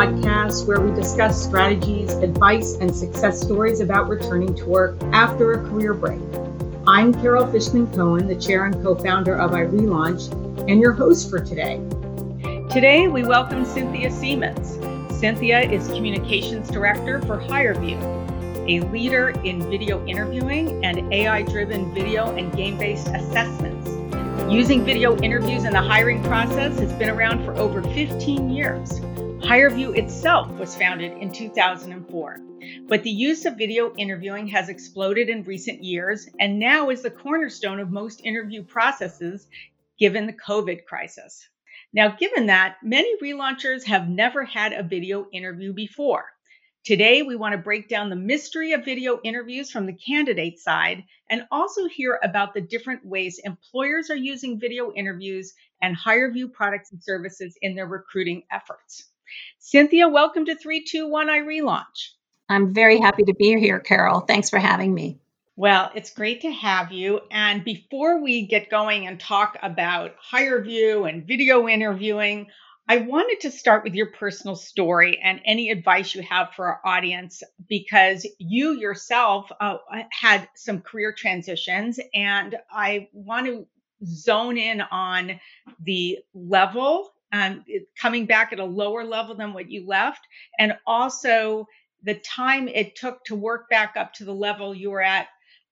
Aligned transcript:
podcast 0.00 0.66
where 0.66 0.80
we 0.80 0.90
discuss 0.98 1.44
strategies, 1.44 2.10
advice, 2.14 2.76
and 2.76 2.94
success 2.96 3.38
stories 3.38 3.80
about 3.80 4.08
returning 4.08 4.54
to 4.54 4.64
work 4.64 4.96
after 5.12 5.52
a 5.52 5.68
career 5.68 5.92
break. 5.92 6.22
I'm 6.86 7.12
Carol 7.12 7.46
Fishman 7.46 7.86
Cohen, 7.88 8.26
the 8.26 8.34
chair 8.34 8.64
and 8.64 8.82
co 8.82 8.94
founder 8.94 9.36
of 9.36 9.50
iRelaunch, 9.50 10.30
and 10.70 10.80
your 10.80 10.92
host 10.92 11.28
for 11.28 11.38
today. 11.38 11.82
Today, 12.70 13.08
we 13.08 13.24
welcome 13.24 13.66
Cynthia 13.66 14.10
Siemens. 14.10 14.78
Cynthia 15.20 15.60
is 15.70 15.86
Communications 15.88 16.70
Director 16.70 17.20
for 17.20 17.36
HireVue, 17.36 18.00
a 18.70 18.86
leader 18.88 19.28
in 19.44 19.60
video 19.68 20.02
interviewing 20.06 20.82
and 20.82 21.12
AI 21.12 21.42
driven 21.42 21.92
video 21.92 22.34
and 22.36 22.50
game 22.56 22.78
based 22.78 23.08
assessments. 23.08 23.90
Using 24.50 24.82
video 24.82 25.14
interviews 25.18 25.64
in 25.64 25.74
the 25.74 25.82
hiring 25.82 26.22
process 26.24 26.78
has 26.78 26.92
been 26.94 27.10
around 27.10 27.44
for 27.44 27.54
over 27.56 27.82
15 27.82 28.48
years. 28.48 28.98
HireVue 29.50 29.98
itself 29.98 30.48
was 30.60 30.76
founded 30.76 31.10
in 31.18 31.32
2004, 31.32 32.38
but 32.86 33.02
the 33.02 33.10
use 33.10 33.44
of 33.46 33.58
video 33.58 33.92
interviewing 33.96 34.46
has 34.46 34.68
exploded 34.68 35.28
in 35.28 35.42
recent 35.42 35.82
years 35.82 36.28
and 36.38 36.60
now 36.60 36.88
is 36.88 37.02
the 37.02 37.10
cornerstone 37.10 37.80
of 37.80 37.90
most 37.90 38.20
interview 38.24 38.62
processes 38.62 39.48
given 39.98 40.28
the 40.28 40.32
COVID 40.34 40.84
crisis. 40.84 41.48
Now, 41.92 42.14
given 42.14 42.46
that, 42.46 42.76
many 42.84 43.12
relaunchers 43.18 43.82
have 43.86 44.08
never 44.08 44.44
had 44.44 44.72
a 44.72 44.84
video 44.84 45.26
interview 45.32 45.72
before. 45.72 46.26
Today, 46.84 47.22
we 47.22 47.34
want 47.34 47.50
to 47.50 47.58
break 47.58 47.88
down 47.88 48.08
the 48.08 48.14
mystery 48.14 48.72
of 48.72 48.84
video 48.84 49.18
interviews 49.24 49.68
from 49.68 49.84
the 49.84 49.94
candidate 49.94 50.60
side 50.60 51.02
and 51.28 51.42
also 51.50 51.88
hear 51.88 52.20
about 52.22 52.54
the 52.54 52.60
different 52.60 53.04
ways 53.04 53.40
employers 53.42 54.10
are 54.10 54.16
using 54.16 54.60
video 54.60 54.92
interviews 54.92 55.54
and 55.82 55.96
HireVue 55.98 56.52
products 56.52 56.92
and 56.92 57.02
services 57.02 57.58
in 57.62 57.74
their 57.74 57.86
recruiting 57.86 58.44
efforts. 58.52 59.10
Cynthia, 59.58 60.08
welcome 60.08 60.44
to 60.46 60.56
321 60.56 61.28
iRelaunch. 61.28 62.10
I'm 62.48 62.74
very 62.74 62.98
happy 62.98 63.22
to 63.24 63.34
be 63.34 63.58
here, 63.58 63.78
Carol. 63.78 64.20
Thanks 64.20 64.50
for 64.50 64.58
having 64.58 64.92
me. 64.92 65.20
Well, 65.56 65.90
it's 65.94 66.10
great 66.10 66.40
to 66.40 66.50
have 66.50 66.90
you. 66.90 67.20
And 67.30 67.64
before 67.64 68.22
we 68.22 68.46
get 68.46 68.70
going 68.70 69.06
and 69.06 69.20
talk 69.20 69.58
about 69.62 70.14
HireVue 70.32 71.08
and 71.08 71.26
video 71.26 71.68
interviewing, 71.68 72.46
I 72.88 72.96
wanted 72.96 73.40
to 73.42 73.52
start 73.52 73.84
with 73.84 73.94
your 73.94 74.06
personal 74.06 74.56
story 74.56 75.20
and 75.22 75.40
any 75.44 75.70
advice 75.70 76.12
you 76.12 76.22
have 76.22 76.54
for 76.56 76.66
our 76.66 76.80
audience 76.84 77.42
because 77.68 78.26
you 78.38 78.72
yourself 78.72 79.48
uh, 79.60 79.76
had 80.10 80.48
some 80.56 80.80
career 80.80 81.12
transitions, 81.12 82.00
and 82.14 82.56
I 82.68 83.08
want 83.12 83.46
to 83.46 83.66
zone 84.04 84.56
in 84.56 84.80
on 84.80 85.38
the 85.84 86.18
level 86.34 87.12
um, 87.32 87.64
coming 88.00 88.26
back 88.26 88.52
at 88.52 88.58
a 88.58 88.64
lower 88.64 89.04
level 89.04 89.34
than 89.34 89.52
what 89.52 89.70
you 89.70 89.86
left, 89.86 90.20
and 90.58 90.74
also 90.86 91.66
the 92.02 92.14
time 92.14 92.68
it 92.68 92.96
took 92.96 93.24
to 93.24 93.34
work 93.34 93.68
back 93.68 93.94
up 93.96 94.14
to 94.14 94.24
the 94.24 94.34
level 94.34 94.74
you 94.74 94.90
were 94.90 95.02
at 95.02 95.28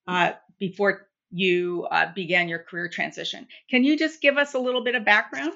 uh, 0.07 0.33
before 0.59 1.09
you 1.31 1.87
uh, 1.91 2.13
began 2.15 2.49
your 2.49 2.59
career 2.59 2.89
transition. 2.89 3.47
Can 3.71 3.85
you 3.85 3.99
just 3.99 4.21
give 4.21 4.37
us 4.37 4.55
a 4.55 4.59
little 4.59 4.83
bit 4.83 4.95
of 4.95 5.05
background? 5.05 5.53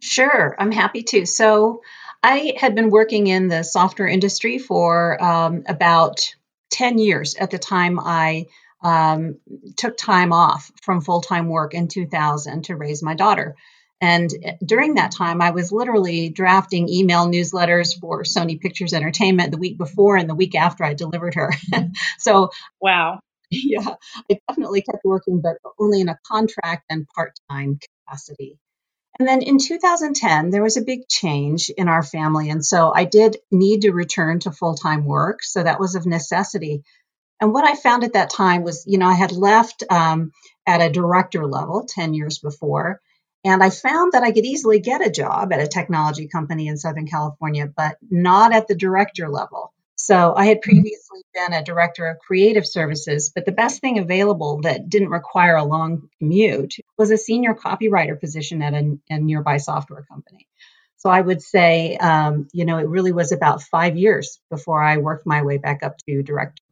Sure, 0.00 0.56
I'm 0.58 0.72
happy 0.72 1.02
to. 1.04 1.26
So, 1.26 1.80
I 2.22 2.54
had 2.56 2.74
been 2.74 2.90
working 2.90 3.26
in 3.26 3.48
the 3.48 3.64
software 3.64 4.08
industry 4.08 4.58
for 4.58 5.22
um, 5.22 5.64
about 5.66 6.34
10 6.70 6.98
years 6.98 7.34
at 7.34 7.50
the 7.50 7.58
time 7.58 7.98
I 8.00 8.46
um, 8.82 9.38
took 9.76 9.96
time 9.96 10.32
off 10.32 10.70
from 10.82 11.00
full 11.00 11.20
time 11.20 11.48
work 11.48 11.74
in 11.74 11.88
2000 11.88 12.64
to 12.64 12.76
raise 12.76 13.02
my 13.02 13.14
daughter. 13.14 13.56
And 14.02 14.30
during 14.66 14.94
that 14.94 15.12
time, 15.12 15.40
I 15.40 15.52
was 15.52 15.70
literally 15.70 16.28
drafting 16.28 16.88
email 16.88 17.28
newsletters 17.28 17.98
for 17.98 18.24
Sony 18.24 18.60
Pictures 18.60 18.92
Entertainment 18.92 19.52
the 19.52 19.58
week 19.58 19.78
before 19.78 20.16
and 20.16 20.28
the 20.28 20.34
week 20.34 20.56
after 20.56 20.82
I 20.82 20.94
delivered 20.94 21.36
her. 21.36 21.52
so, 22.18 22.50
wow. 22.80 23.20
Yeah, 23.48 23.94
I 24.30 24.38
definitely 24.48 24.82
kept 24.82 25.04
working, 25.04 25.40
but 25.40 25.56
only 25.78 26.00
in 26.00 26.08
a 26.08 26.18
contract 26.26 26.84
and 26.90 27.06
part 27.14 27.34
time 27.48 27.78
capacity. 28.08 28.58
And 29.18 29.28
then 29.28 29.42
in 29.42 29.58
2010, 29.58 30.50
there 30.50 30.62
was 30.62 30.76
a 30.76 30.82
big 30.82 31.06
change 31.06 31.70
in 31.70 31.86
our 31.86 32.02
family. 32.02 32.50
And 32.50 32.64
so 32.64 32.92
I 32.92 33.04
did 33.04 33.36
need 33.52 33.82
to 33.82 33.92
return 33.92 34.40
to 34.40 34.50
full 34.50 34.74
time 34.74 35.04
work. 35.04 35.44
So 35.44 35.62
that 35.62 35.78
was 35.78 35.94
of 35.94 36.06
necessity. 36.06 36.82
And 37.40 37.52
what 37.52 37.68
I 37.68 37.76
found 37.76 38.02
at 38.02 38.14
that 38.14 38.30
time 38.30 38.64
was, 38.64 38.84
you 38.86 38.98
know, 38.98 39.06
I 39.06 39.14
had 39.14 39.30
left 39.30 39.84
um, 39.90 40.32
at 40.66 40.80
a 40.80 40.90
director 40.90 41.46
level 41.46 41.86
10 41.86 42.14
years 42.14 42.38
before. 42.38 43.00
And 43.44 43.62
I 43.62 43.70
found 43.70 44.12
that 44.12 44.22
I 44.22 44.30
could 44.30 44.44
easily 44.44 44.78
get 44.78 45.04
a 45.04 45.10
job 45.10 45.52
at 45.52 45.60
a 45.60 45.66
technology 45.66 46.28
company 46.28 46.68
in 46.68 46.76
Southern 46.76 47.08
California, 47.08 47.66
but 47.66 47.96
not 48.08 48.52
at 48.52 48.68
the 48.68 48.76
director 48.76 49.28
level. 49.28 49.72
So 49.96 50.34
I 50.36 50.46
had 50.46 50.58
mm-hmm. 50.58 50.70
previously 50.70 51.22
been 51.34 51.52
a 51.52 51.64
director 51.64 52.06
of 52.06 52.18
creative 52.18 52.66
services, 52.66 53.30
but 53.34 53.44
the 53.44 53.52
best 53.52 53.80
thing 53.80 53.98
available 53.98 54.60
that 54.62 54.88
didn't 54.88 55.10
require 55.10 55.56
a 55.56 55.64
long 55.64 56.08
commute 56.18 56.74
was 56.96 57.10
a 57.10 57.18
senior 57.18 57.54
copywriter 57.54 58.18
position 58.18 58.62
at 58.62 58.74
a, 58.74 58.98
a 59.10 59.18
nearby 59.18 59.58
software 59.58 60.02
company. 60.02 60.48
So 60.98 61.10
I 61.10 61.20
would 61.20 61.42
say, 61.42 61.96
um, 61.96 62.46
you 62.52 62.64
know, 62.64 62.78
it 62.78 62.88
really 62.88 63.12
was 63.12 63.32
about 63.32 63.62
five 63.62 63.96
years 63.96 64.40
before 64.50 64.80
I 64.80 64.98
worked 64.98 65.26
my 65.26 65.42
way 65.42 65.58
back 65.58 65.82
up 65.82 65.96
to 66.08 66.22
director. 66.22 66.62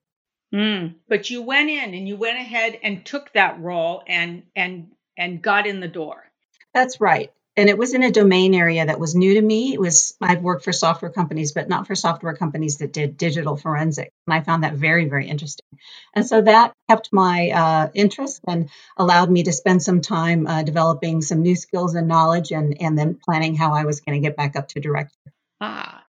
Mm, 0.55 0.95
but 1.09 1.31
you 1.31 1.43
went 1.43 1.69
in 1.71 1.95
and 1.95 2.09
you 2.09 2.17
went 2.17 2.39
ahead 2.39 2.79
and 2.83 3.05
took 3.05 3.33
that 3.33 3.61
role 3.61 4.03
and 4.07 4.45
and 4.57 4.89
and 5.17 5.43
got 5.43 5.67
in 5.67 5.81
the 5.81 5.89
door. 5.89 6.30
That's 6.75 7.01
right 7.01 7.31
and 7.57 7.69
it 7.69 7.77
was 7.77 7.95
in 7.95 8.03
a 8.03 8.11
domain 8.11 8.55
area 8.55 8.87
that 8.87 9.01
was 9.01 9.15
new 9.15 9.35
to 9.35 9.43
me. 9.43 9.75
It 9.75 9.81
was 9.81 10.17
I've 10.21 10.41
worked 10.41 10.65
for 10.65 10.73
software 10.73 11.11
companies, 11.11 11.53
but 11.53 11.69
not 11.69 11.87
for 11.87 11.95
software 11.95 12.35
companies 12.35 12.79
that 12.79 12.93
did 12.93 13.17
digital 13.17 13.57
forensic, 13.57 14.13
and 14.27 14.35
I 14.35 14.41
found 14.41 14.65
that 14.65 14.75
very 14.75 15.07
very 15.09 15.29
interesting. 15.29 15.67
And 16.15 16.27
so 16.27 16.41
that 16.41 16.73
kept 16.89 17.11
my 17.13 17.51
uh, 17.51 17.91
interest 17.93 18.41
and 18.47 18.71
allowed 18.97 19.31
me 19.31 19.43
to 19.43 19.53
spend 19.53 19.83
some 19.83 20.01
time 20.01 20.47
uh, 20.47 20.63
developing 20.63 21.23
some 21.23 21.43
new 21.43 21.57
skills 21.57 21.95
and 21.95 22.09
knowledge, 22.09 22.53
and 22.53 22.81
and 22.81 22.97
then 22.97 23.19
planning 23.23 23.55
how 23.55 23.75
I 23.75 23.85
was 23.85 24.01
going 24.01 24.21
to 24.21 24.27
get 24.27 24.37
back 24.37 24.57
up 24.57 24.69
to 24.69 24.81
director. 24.81 25.19
Ah, 25.61 26.05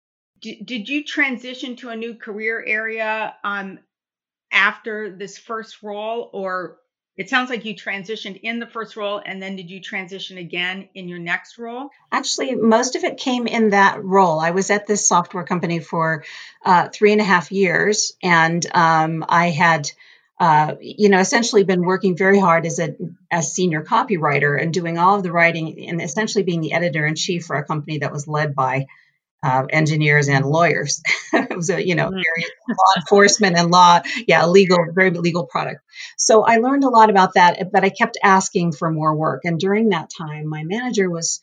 did, 0.41 0.65
did 0.65 0.89
you 0.89 1.03
transition 1.03 1.75
to 1.77 1.89
a 1.89 1.95
new 1.95 2.15
career 2.15 2.63
area 2.65 3.35
um, 3.43 3.79
after 4.51 5.15
this 5.15 5.37
first 5.37 5.83
role, 5.83 6.29
or 6.33 6.77
it 7.17 7.29
sounds 7.29 7.49
like 7.49 7.65
you 7.65 7.75
transitioned 7.75 8.39
in 8.43 8.59
the 8.59 8.67
first 8.67 8.95
role 8.95 9.21
and 9.25 9.41
then 9.41 9.55
did 9.55 9.71
you 9.71 9.81
transition 9.81 10.37
again 10.37 10.87
in 10.93 11.07
your 11.07 11.17
next 11.17 11.57
role? 11.57 11.89
Actually, 12.11 12.53
most 12.53 12.95
of 12.95 13.03
it 13.03 13.17
came 13.17 13.47
in 13.47 13.71
that 13.71 14.03
role. 14.03 14.39
I 14.39 14.51
was 14.51 14.69
at 14.69 14.85
this 14.85 15.07
software 15.07 15.43
company 15.43 15.79
for 15.79 16.23
uh, 16.63 16.89
three 16.89 17.11
and 17.11 17.21
a 17.21 17.25
half 17.25 17.51
years 17.51 18.13
and 18.21 18.65
um, 18.73 19.25
I 19.27 19.49
had. 19.49 19.89
Uh, 20.39 20.75
you 20.79 21.09
know, 21.09 21.17
essentially 21.17 21.63
been 21.63 21.83
working 21.83 22.15
very 22.15 22.37
hard 22.39 22.67
as 22.67 22.77
a 22.77 22.95
as 23.31 23.53
senior 23.53 23.81
copywriter 23.83 24.61
and 24.61 24.71
doing 24.71 24.99
all 24.99 25.15
of 25.15 25.23
the 25.23 25.31
writing 25.31 25.89
and 25.89 25.99
essentially 25.99 26.43
being 26.43 26.61
the 26.61 26.73
editor 26.73 27.07
in 27.07 27.15
chief 27.15 27.47
for 27.47 27.55
a 27.55 27.65
company 27.65 27.97
that 27.97 28.11
was 28.11 28.27
led 28.27 28.53
by 28.53 28.85
uh, 29.43 29.65
engineers 29.69 30.27
and 30.29 30.45
lawyers. 30.45 31.01
it 31.33 31.55
was 31.55 31.69
a 31.69 31.85
you 31.85 31.95
know 31.95 32.07
mm. 32.07 32.11
very 32.11 32.45
law 32.69 32.93
enforcement 32.97 33.57
and 33.57 33.71
law, 33.71 34.01
yeah, 34.27 34.45
legal, 34.45 34.77
very 34.93 35.11
legal 35.11 35.45
product. 35.45 35.81
So 36.17 36.43
I 36.43 36.57
learned 36.57 36.83
a 36.83 36.89
lot 36.89 37.09
about 37.09 37.35
that, 37.35 37.71
but 37.71 37.83
I 37.83 37.89
kept 37.89 38.17
asking 38.23 38.73
for 38.73 38.91
more 38.91 39.15
work. 39.15 39.41
And 39.43 39.59
during 39.59 39.89
that 39.89 40.09
time, 40.17 40.47
my 40.47 40.63
manager 40.63 41.09
was 41.09 41.41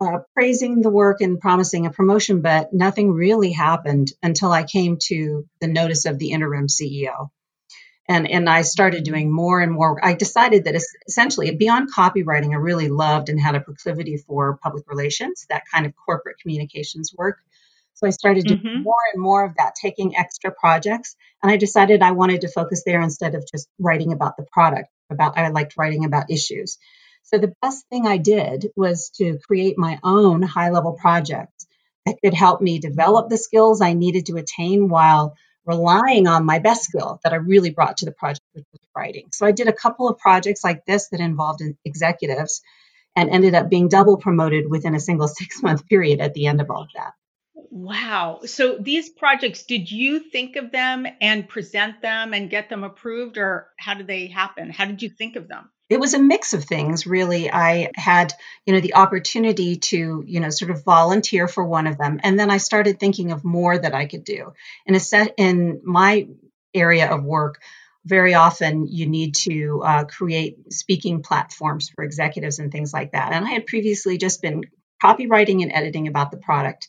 uh, 0.00 0.18
praising 0.34 0.82
the 0.82 0.90
work 0.90 1.20
and 1.20 1.40
promising 1.40 1.86
a 1.86 1.90
promotion, 1.90 2.42
but 2.42 2.72
nothing 2.72 3.12
really 3.12 3.52
happened 3.52 4.12
until 4.22 4.52
I 4.52 4.64
came 4.64 4.98
to 5.08 5.46
the 5.60 5.68
notice 5.68 6.04
of 6.04 6.18
the 6.18 6.32
interim 6.32 6.66
CEO 6.66 7.30
and 8.08 8.30
and 8.30 8.48
I 8.48 8.62
started 8.62 9.04
doing 9.04 9.32
more 9.32 9.60
and 9.60 9.72
more. 9.72 9.98
I 10.04 10.14
decided 10.14 10.64
that 10.64 10.80
essentially 11.08 11.54
beyond 11.54 11.92
copywriting, 11.92 12.52
I 12.52 12.56
really 12.56 12.88
loved 12.88 13.28
and 13.28 13.40
had 13.40 13.54
a 13.54 13.60
proclivity 13.60 14.16
for 14.16 14.58
public 14.62 14.84
relations, 14.88 15.46
that 15.50 15.64
kind 15.72 15.86
of 15.86 15.92
corporate 15.96 16.38
communications 16.38 17.12
work. 17.16 17.38
So 17.94 18.06
I 18.06 18.10
started 18.10 18.44
doing 18.44 18.60
mm-hmm. 18.60 18.82
more 18.82 18.94
and 19.12 19.22
more 19.22 19.44
of 19.44 19.54
that, 19.56 19.74
taking 19.74 20.16
extra 20.16 20.52
projects, 20.52 21.16
and 21.42 21.50
I 21.50 21.56
decided 21.56 22.02
I 22.02 22.12
wanted 22.12 22.42
to 22.42 22.48
focus 22.48 22.82
there 22.84 23.00
instead 23.00 23.34
of 23.34 23.44
just 23.50 23.68
writing 23.78 24.12
about 24.12 24.36
the 24.36 24.46
product. 24.52 24.88
About 25.10 25.38
I 25.38 25.48
liked 25.48 25.76
writing 25.78 26.04
about 26.04 26.30
issues. 26.30 26.78
So 27.22 27.38
the 27.38 27.54
best 27.62 27.86
thing 27.88 28.06
I 28.06 28.18
did 28.18 28.70
was 28.76 29.10
to 29.16 29.38
create 29.46 29.78
my 29.78 29.98
own 30.04 30.42
high 30.42 30.70
level 30.70 30.92
projects 30.92 31.66
that 32.04 32.18
could 32.22 32.34
help 32.34 32.60
me 32.60 32.78
develop 32.78 33.28
the 33.28 33.36
skills 33.36 33.80
I 33.80 33.94
needed 33.94 34.26
to 34.26 34.36
attain 34.36 34.88
while 34.88 35.36
relying 35.66 36.26
on 36.26 36.46
my 36.46 36.58
best 36.58 36.84
skill 36.84 37.20
that 37.24 37.32
I 37.32 37.36
really 37.36 37.70
brought 37.70 37.98
to 37.98 38.04
the 38.04 38.12
project, 38.12 38.46
which 38.52 38.64
was 38.72 38.80
writing. 38.96 39.28
So 39.32 39.46
I 39.46 39.52
did 39.52 39.68
a 39.68 39.72
couple 39.72 40.08
of 40.08 40.18
projects 40.18 40.62
like 40.62 40.84
this 40.86 41.08
that 41.08 41.20
involved 41.20 41.62
executives 41.84 42.62
and 43.16 43.30
ended 43.30 43.54
up 43.54 43.68
being 43.68 43.88
double 43.88 44.18
promoted 44.18 44.70
within 44.70 44.94
a 44.94 45.00
single 45.00 45.28
six 45.28 45.62
month 45.62 45.86
period 45.86 46.20
at 46.20 46.34
the 46.34 46.46
end 46.46 46.60
of 46.60 46.70
all 46.70 46.82
of 46.82 46.88
that. 46.94 47.12
Wow. 47.70 48.40
So 48.44 48.76
these 48.78 49.08
projects, 49.08 49.64
did 49.64 49.90
you 49.90 50.20
think 50.20 50.56
of 50.56 50.70
them 50.70 51.06
and 51.20 51.48
present 51.48 52.00
them 52.00 52.32
and 52.32 52.48
get 52.48 52.68
them 52.68 52.84
approved, 52.84 53.38
or 53.38 53.68
how 53.78 53.94
did 53.94 54.06
they 54.06 54.28
happen? 54.28 54.70
How 54.70 54.84
did 54.84 55.02
you 55.02 55.08
think 55.08 55.36
of 55.36 55.48
them? 55.48 55.70
It 55.88 56.00
was 56.00 56.14
a 56.14 56.18
mix 56.18 56.52
of 56.52 56.64
things, 56.64 57.06
really. 57.06 57.50
I 57.50 57.90
had, 57.94 58.32
you 58.64 58.74
know, 58.74 58.80
the 58.80 58.94
opportunity 58.94 59.76
to, 59.76 60.24
you 60.26 60.40
know, 60.40 60.50
sort 60.50 60.72
of 60.72 60.84
volunteer 60.84 61.46
for 61.46 61.64
one 61.64 61.86
of 61.86 61.96
them, 61.96 62.20
and 62.22 62.38
then 62.38 62.50
I 62.50 62.56
started 62.56 62.98
thinking 62.98 63.30
of 63.30 63.44
more 63.44 63.78
that 63.78 63.94
I 63.94 64.06
could 64.06 64.24
do. 64.24 64.52
In 64.84 64.96
a 64.96 65.00
set 65.00 65.34
in 65.36 65.80
my 65.84 66.26
area 66.74 67.08
of 67.10 67.22
work, 67.22 67.60
very 68.04 68.34
often 68.34 68.86
you 68.86 69.06
need 69.06 69.34
to 69.34 69.82
uh, 69.84 70.04
create 70.04 70.72
speaking 70.72 71.22
platforms 71.22 71.88
for 71.88 72.04
executives 72.04 72.58
and 72.58 72.70
things 72.70 72.92
like 72.92 73.12
that. 73.12 73.32
And 73.32 73.44
I 73.44 73.50
had 73.50 73.66
previously 73.66 74.16
just 74.16 74.42
been 74.42 74.64
copywriting 75.02 75.62
and 75.62 75.72
editing 75.72 76.08
about 76.08 76.30
the 76.30 76.36
product. 76.36 76.88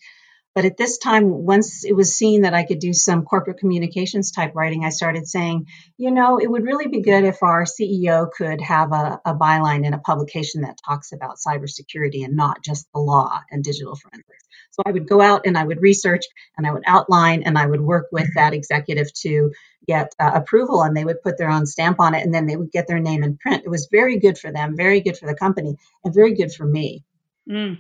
But 0.58 0.66
at 0.66 0.76
this 0.76 0.98
time, 0.98 1.46
once 1.46 1.86
it 1.86 1.96
was 1.96 2.18
seen 2.18 2.42
that 2.42 2.56
I 2.56 2.64
could 2.64 2.80
do 2.80 2.92
some 2.92 3.26
corporate 3.26 3.60
communications 3.60 4.32
type 4.32 4.54
writing, 4.56 4.84
I 4.84 4.90
started 4.90 5.28
saying, 5.28 5.68
you 6.00 6.10
know, 6.10 6.40
it 6.40 6.50
would 6.50 6.64
really 6.64 6.88
be 6.88 7.04
good 7.04 7.26
if 7.26 7.44
our 7.44 7.66
CEO 7.66 8.32
could 8.32 8.60
have 8.62 8.92
a, 8.92 9.22
a 9.24 9.36
byline 9.36 9.86
in 9.86 9.94
a 9.94 10.00
publication 10.00 10.62
that 10.62 10.80
talks 10.84 11.12
about 11.12 11.38
cybersecurity 11.38 12.26
and 12.26 12.36
not 12.36 12.64
just 12.64 12.92
the 12.92 13.00
law 13.00 13.40
and 13.52 13.64
digital 13.64 13.96
forensics. 13.96 14.46
So 14.72 14.82
I 14.84 14.94
would 14.94 15.08
go 15.08 15.22
out 15.22 15.46
and 15.46 15.60
I 15.60 15.64
would 15.64 15.80
research 15.80 16.24
and 16.58 16.66
I 16.66 16.72
would 16.72 16.86
outline 16.88 17.44
and 17.44 17.56
I 17.56 17.68
would 17.68 17.82
work 17.82 18.08
with 18.12 18.34
that 18.34 18.56
executive 18.56 19.14
to 19.22 19.52
get 19.86 20.12
uh, 20.20 20.32
approval 20.34 20.82
and 20.82 20.98
they 20.98 21.06
would 21.06 21.22
put 21.22 21.38
their 21.38 21.52
own 21.52 21.68
stamp 21.68 22.00
on 22.00 22.16
it 22.16 22.26
and 22.26 22.34
then 22.34 22.48
they 22.48 22.58
would 22.58 22.72
get 22.72 22.88
their 22.88 23.00
name 23.00 23.22
in 23.22 23.38
print. 23.38 23.62
It 23.64 23.70
was 23.70 23.90
very 23.92 24.18
good 24.18 24.40
for 24.40 24.52
them, 24.52 24.76
very 24.76 25.02
good 25.02 25.20
for 25.20 25.28
the 25.28 25.36
company, 25.36 25.76
and 26.04 26.16
very 26.16 26.34
good 26.34 26.52
for 26.52 26.66
me. 26.66 27.04
Mm. 27.48 27.78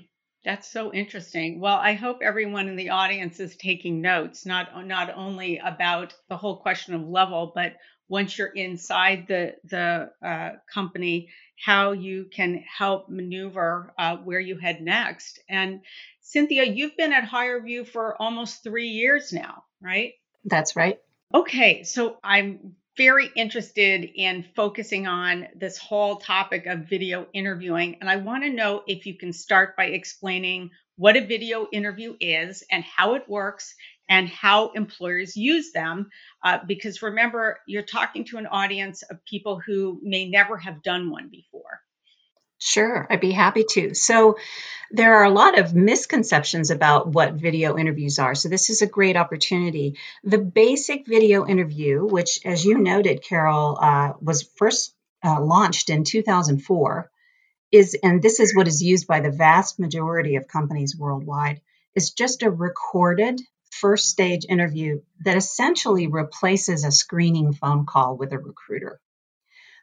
That's 0.47 0.71
so 0.71 0.93
interesting. 0.93 1.59
Well, 1.59 1.75
I 1.75 1.91
hope 1.91 2.19
everyone 2.21 2.69
in 2.69 2.77
the 2.77 2.91
audience 2.91 3.41
is 3.41 3.57
taking 3.57 3.99
notes, 3.99 4.45
not 4.45 4.87
not 4.87 5.13
only 5.13 5.57
about 5.57 6.13
the 6.29 6.37
whole 6.37 6.61
question 6.61 6.93
of 6.93 7.05
level, 7.05 7.51
but 7.53 7.73
once 8.07 8.37
you're 8.37 8.47
inside 8.47 9.25
the 9.27 9.55
the 9.65 10.09
uh, 10.25 10.51
company, 10.73 11.27
how 11.61 11.91
you 11.91 12.29
can 12.31 12.63
help 12.65 13.09
maneuver 13.09 13.93
uh, 13.99 14.15
where 14.23 14.39
you 14.39 14.57
head 14.57 14.79
next. 14.79 15.41
And 15.49 15.81
Cynthia, 16.21 16.63
you've 16.63 16.95
been 16.95 17.11
at 17.11 17.25
HireVue 17.25 17.85
for 17.85 18.15
almost 18.21 18.63
three 18.63 18.87
years 18.87 19.33
now, 19.33 19.65
right? 19.81 20.13
That's 20.45 20.77
right. 20.77 20.97
Okay, 21.33 21.83
so 21.83 22.19
I'm 22.23 22.77
very 22.97 23.29
interested 23.35 24.09
in 24.15 24.43
focusing 24.55 25.07
on 25.07 25.47
this 25.55 25.77
whole 25.77 26.17
topic 26.17 26.65
of 26.65 26.89
video 26.89 27.27
interviewing. 27.31 27.97
And 28.01 28.09
I 28.09 28.17
want 28.17 28.43
to 28.43 28.49
know 28.49 28.83
if 28.87 29.05
you 29.05 29.15
can 29.15 29.31
start 29.31 29.77
by 29.77 29.85
explaining 29.85 30.71
what 30.97 31.15
a 31.15 31.25
video 31.25 31.67
interview 31.71 32.15
is 32.19 32.63
and 32.71 32.83
how 32.83 33.13
it 33.13 33.29
works 33.29 33.75
and 34.09 34.27
how 34.27 34.71
employers 34.71 35.37
use 35.37 35.71
them. 35.71 36.09
Uh, 36.43 36.59
because 36.67 37.01
remember, 37.01 37.59
you're 37.67 37.83
talking 37.83 38.25
to 38.25 38.37
an 38.37 38.47
audience 38.47 39.03
of 39.03 39.23
people 39.25 39.61
who 39.63 39.99
may 40.01 40.27
never 40.27 40.57
have 40.57 40.81
done 40.81 41.11
one 41.11 41.29
before. 41.29 41.81
Sure, 42.59 43.05
I'd 43.09 43.21
be 43.21 43.31
happy 43.31 43.63
to. 43.71 43.93
So, 43.93 44.37
there 44.89 45.15
are 45.15 45.25
a 45.25 45.29
lot 45.29 45.59
of 45.59 45.75
misconceptions 45.75 46.71
about 46.71 47.07
what 47.07 47.33
video 47.33 47.77
interviews 47.77 48.19
are. 48.19 48.33
So, 48.33 48.49
this 48.49 48.69
is 48.69 48.81
a 48.81 48.87
great 48.87 49.15
opportunity. 49.15 49.97
The 50.23 50.39
basic 50.39 51.05
video 51.05 51.45
interview, 51.45 52.05
which, 52.05 52.39
as 52.45 52.65
you 52.65 52.79
noted, 52.79 53.21
Carol, 53.21 53.77
uh, 53.79 54.13
was 54.21 54.49
first 54.55 54.95
uh, 55.23 55.41
launched 55.41 55.89
in 55.89 56.03
2004, 56.03 57.11
is, 57.71 57.95
and 58.01 58.21
this 58.21 58.39
is 58.39 58.55
what 58.55 58.67
is 58.67 58.81
used 58.81 59.07
by 59.07 59.19
the 59.19 59.31
vast 59.31 59.77
majority 59.77 60.35
of 60.35 60.47
companies 60.47 60.97
worldwide, 60.97 61.61
is 61.95 62.11
just 62.11 62.41
a 62.41 62.49
recorded 62.49 63.39
first 63.69 64.09
stage 64.09 64.45
interview 64.49 65.01
that 65.23 65.37
essentially 65.37 66.07
replaces 66.07 66.83
a 66.83 66.91
screening 66.91 67.53
phone 67.53 67.85
call 67.85 68.17
with 68.17 68.31
a 68.31 68.39
recruiter. 68.39 68.99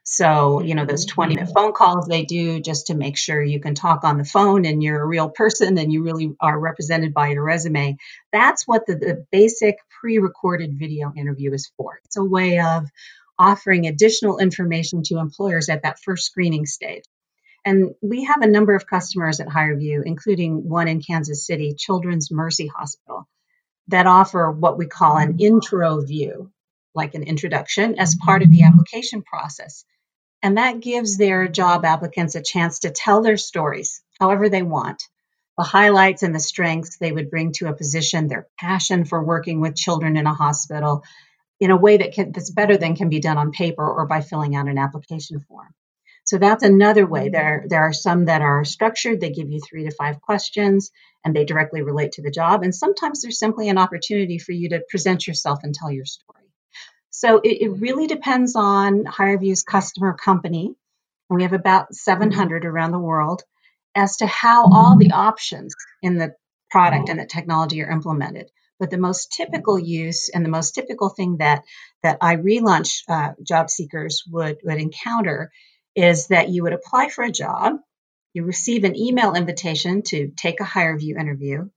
So, 0.06 0.60
you 0.60 0.74
know, 0.74 0.84
those 0.84 1.06
20 1.06 1.34
minute 1.34 1.52
phone 1.54 1.72
calls 1.72 2.06
they 2.06 2.24
do 2.24 2.60
just 2.60 2.88
to 2.88 2.94
make 2.94 3.16
sure 3.16 3.42
you 3.42 3.58
can 3.58 3.74
talk 3.74 4.04
on 4.04 4.18
the 4.18 4.24
phone 4.24 4.66
and 4.66 4.82
you're 4.82 5.00
a 5.00 5.06
real 5.06 5.30
person 5.30 5.78
and 5.78 5.90
you 5.90 6.02
really 6.02 6.36
are 6.40 6.58
represented 6.58 7.14
by 7.14 7.28
your 7.28 7.42
resume. 7.42 7.96
That's 8.30 8.68
what 8.68 8.86
the, 8.86 8.96
the 8.96 9.26
basic 9.32 9.78
pre 9.98 10.18
recorded 10.18 10.78
video 10.78 11.10
interview 11.16 11.54
is 11.54 11.72
for. 11.78 12.00
It's 12.04 12.18
a 12.18 12.24
way 12.24 12.60
of 12.60 12.84
offering 13.38 13.86
additional 13.86 14.38
information 14.38 15.02
to 15.04 15.18
employers 15.18 15.70
at 15.70 15.82
that 15.84 15.98
first 16.00 16.26
screening 16.26 16.66
stage. 16.66 17.04
And 17.64 17.94
we 18.02 18.24
have 18.24 18.42
a 18.42 18.46
number 18.46 18.74
of 18.74 18.86
customers 18.86 19.40
at 19.40 19.48
HireVue, 19.48 20.02
including 20.04 20.68
one 20.68 20.86
in 20.86 21.00
Kansas 21.00 21.46
City, 21.46 21.74
Children's 21.78 22.30
Mercy 22.30 22.66
Hospital, 22.66 23.26
that 23.88 24.06
offer 24.06 24.50
what 24.50 24.76
we 24.76 24.86
call 24.86 25.16
an 25.16 25.38
intro 25.40 26.02
view, 26.02 26.52
like 26.94 27.14
an 27.14 27.22
introduction, 27.22 27.98
as 27.98 28.16
part 28.16 28.42
of 28.42 28.50
the 28.50 28.64
application 28.64 29.22
process. 29.22 29.86
And 30.44 30.58
that 30.58 30.80
gives 30.80 31.16
their 31.16 31.48
job 31.48 31.86
applicants 31.86 32.34
a 32.34 32.42
chance 32.42 32.80
to 32.80 32.90
tell 32.90 33.22
their 33.22 33.38
stories 33.38 34.02
however 34.20 34.50
they 34.50 34.62
want. 34.62 35.02
The 35.56 35.64
highlights 35.64 36.22
and 36.22 36.34
the 36.34 36.38
strengths 36.38 36.98
they 36.98 37.12
would 37.12 37.30
bring 37.30 37.52
to 37.52 37.68
a 37.68 37.74
position, 37.74 38.28
their 38.28 38.46
passion 38.60 39.06
for 39.06 39.24
working 39.24 39.62
with 39.62 39.74
children 39.74 40.18
in 40.18 40.26
a 40.26 40.34
hospital 40.34 41.02
in 41.60 41.70
a 41.70 41.78
way 41.78 41.96
that 41.96 42.12
can, 42.12 42.32
that's 42.32 42.50
better 42.50 42.76
than 42.76 42.94
can 42.94 43.08
be 43.08 43.20
done 43.20 43.38
on 43.38 43.52
paper 43.52 43.90
or 43.90 44.06
by 44.06 44.20
filling 44.20 44.54
out 44.54 44.68
an 44.68 44.76
application 44.76 45.40
form. 45.40 45.72
So 46.24 46.36
that's 46.36 46.62
another 46.62 47.06
way. 47.06 47.30
There, 47.30 47.64
there 47.66 47.80
are 47.80 47.94
some 47.94 48.26
that 48.26 48.42
are 48.42 48.66
structured. 48.66 49.22
They 49.22 49.30
give 49.30 49.50
you 49.50 49.62
three 49.62 49.84
to 49.84 49.92
five 49.92 50.20
questions 50.20 50.90
and 51.24 51.34
they 51.34 51.46
directly 51.46 51.80
relate 51.80 52.12
to 52.12 52.22
the 52.22 52.30
job. 52.30 52.64
And 52.64 52.74
sometimes 52.74 53.22
there's 53.22 53.38
simply 53.38 53.70
an 53.70 53.78
opportunity 53.78 54.38
for 54.38 54.52
you 54.52 54.68
to 54.68 54.84
present 54.90 55.26
yourself 55.26 55.60
and 55.62 55.74
tell 55.74 55.90
your 55.90 56.04
story. 56.04 56.43
So 57.16 57.38
it, 57.38 57.62
it 57.62 57.68
really 57.80 58.08
depends 58.08 58.56
on 58.56 59.04
HireVue's 59.04 59.62
customer 59.62 60.14
company. 60.14 60.74
We 61.30 61.44
have 61.44 61.52
about 61.52 61.94
700 61.94 62.64
around 62.64 62.90
the 62.90 62.98
world 62.98 63.44
as 63.94 64.16
to 64.16 64.26
how 64.26 64.64
all 64.64 64.98
the 64.98 65.12
options 65.12 65.76
in 66.02 66.18
the 66.18 66.34
product 66.70 67.08
and 67.08 67.20
the 67.20 67.24
technology 67.24 67.80
are 67.84 67.90
implemented. 67.90 68.50
But 68.80 68.90
the 68.90 68.98
most 68.98 69.30
typical 69.30 69.78
use 69.78 70.28
and 70.28 70.44
the 70.44 70.50
most 70.50 70.74
typical 70.74 71.08
thing 71.08 71.36
that 71.36 71.62
that 72.02 72.20
iRelaunch 72.20 73.04
uh, 73.08 73.34
job 73.44 73.70
seekers 73.70 74.24
would 74.28 74.58
would 74.64 74.80
encounter 74.80 75.52
is 75.94 76.26
that 76.26 76.48
you 76.48 76.64
would 76.64 76.72
apply 76.72 77.10
for 77.10 77.22
a 77.22 77.30
job, 77.30 77.74
you 78.32 78.42
receive 78.42 78.82
an 78.82 78.96
email 78.96 79.34
invitation 79.34 80.02
to 80.02 80.32
take 80.36 80.58
a 80.58 80.64
HireVue 80.64 81.16
interview, 81.16 81.68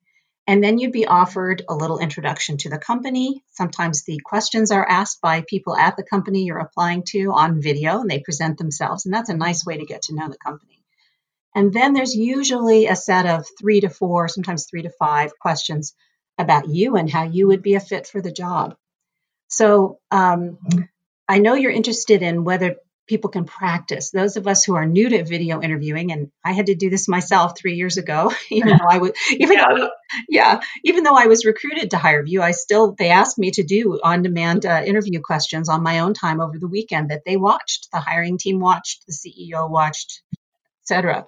and 0.47 0.63
then 0.63 0.79
you'd 0.79 0.93
be 0.93 1.05
offered 1.05 1.63
a 1.67 1.75
little 1.75 1.99
introduction 1.99 2.55
to 2.57 2.69
the 2.69 2.77
company. 2.77 3.43
Sometimes 3.51 4.03
the 4.03 4.19
questions 4.23 4.71
are 4.71 4.87
asked 4.87 5.19
by 5.21 5.43
people 5.45 5.75
at 5.75 5.97
the 5.97 6.03
company 6.03 6.45
you're 6.45 6.57
applying 6.57 7.03
to 7.09 7.33
on 7.33 7.61
video 7.61 7.99
and 7.99 8.09
they 8.09 8.19
present 8.19 8.57
themselves. 8.57 9.05
And 9.05 9.13
that's 9.13 9.29
a 9.29 9.35
nice 9.35 9.65
way 9.65 9.77
to 9.77 9.85
get 9.85 10.03
to 10.03 10.15
know 10.15 10.29
the 10.29 10.37
company. 10.37 10.85
And 11.53 11.73
then 11.73 11.93
there's 11.93 12.15
usually 12.15 12.87
a 12.87 12.95
set 12.95 13.25
of 13.25 13.45
three 13.59 13.81
to 13.81 13.89
four, 13.89 14.29
sometimes 14.29 14.67
three 14.69 14.83
to 14.83 14.91
five 14.97 15.37
questions 15.37 15.93
about 16.37 16.69
you 16.69 16.95
and 16.95 17.09
how 17.09 17.23
you 17.23 17.47
would 17.47 17.61
be 17.61 17.75
a 17.75 17.81
fit 17.81 18.07
for 18.07 18.21
the 18.21 18.31
job. 18.31 18.75
So 19.49 19.99
um, 20.11 20.59
I 21.27 21.39
know 21.39 21.55
you're 21.55 21.71
interested 21.71 22.21
in 22.21 22.45
whether 22.45 22.77
people 23.07 23.29
can 23.29 23.45
practice. 23.45 24.11
Those 24.11 24.37
of 24.37 24.47
us 24.47 24.63
who 24.63 24.75
are 24.75 24.85
new 24.85 25.09
to 25.09 25.23
video 25.23 25.61
interviewing, 25.61 26.11
and 26.11 26.31
I 26.43 26.51
had 26.51 26.67
to 26.67 26.75
do 26.75 26.89
this 26.89 27.07
myself 27.07 27.57
three 27.57 27.75
years 27.75 27.97
ago, 27.97 28.33
even 28.49 28.77
though 28.77 28.87
I 28.89 28.97
was, 28.97 29.11
even 29.31 29.57
yeah. 29.57 29.65
though, 29.75 29.89
yeah, 30.29 30.59
even 30.83 31.03
though 31.03 31.15
I 31.15 31.27
was 31.27 31.45
recruited 31.45 31.91
to 31.91 31.97
HireVue, 31.97 32.41
I 32.41 32.51
still 32.51 32.93
they 32.97 33.09
asked 33.09 33.37
me 33.37 33.51
to 33.51 33.63
do 33.63 33.99
on-demand 34.03 34.65
uh, 34.65 34.83
interview 34.85 35.21
questions 35.21 35.69
on 35.69 35.83
my 35.83 35.99
own 35.99 36.13
time 36.13 36.41
over 36.41 36.59
the 36.59 36.67
weekend 36.67 37.09
that 37.09 37.23
they 37.25 37.37
watched, 37.37 37.89
the 37.91 37.99
hiring 37.99 38.37
team 38.37 38.59
watched, 38.59 39.05
the 39.07 39.13
CEO 39.13 39.69
watched, 39.69 40.21
etc. 40.83 41.25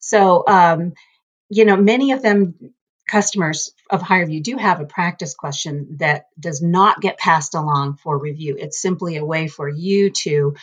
So, 0.00 0.44
um, 0.46 0.94
you 1.50 1.64
know, 1.64 1.76
many 1.76 2.12
of 2.12 2.22
them 2.22 2.72
customers 3.08 3.72
of 3.90 4.02
HireVue 4.02 4.42
do 4.42 4.56
have 4.58 4.80
a 4.80 4.86
practice 4.86 5.34
question 5.34 5.96
that 5.98 6.26
does 6.38 6.62
not 6.62 7.00
get 7.00 7.18
passed 7.18 7.54
along 7.54 7.96
for 7.96 8.18
review. 8.18 8.56
It's 8.58 8.80
simply 8.80 9.16
a 9.16 9.24
way 9.24 9.48
for 9.48 9.68
you 9.68 10.10
to 10.10 10.54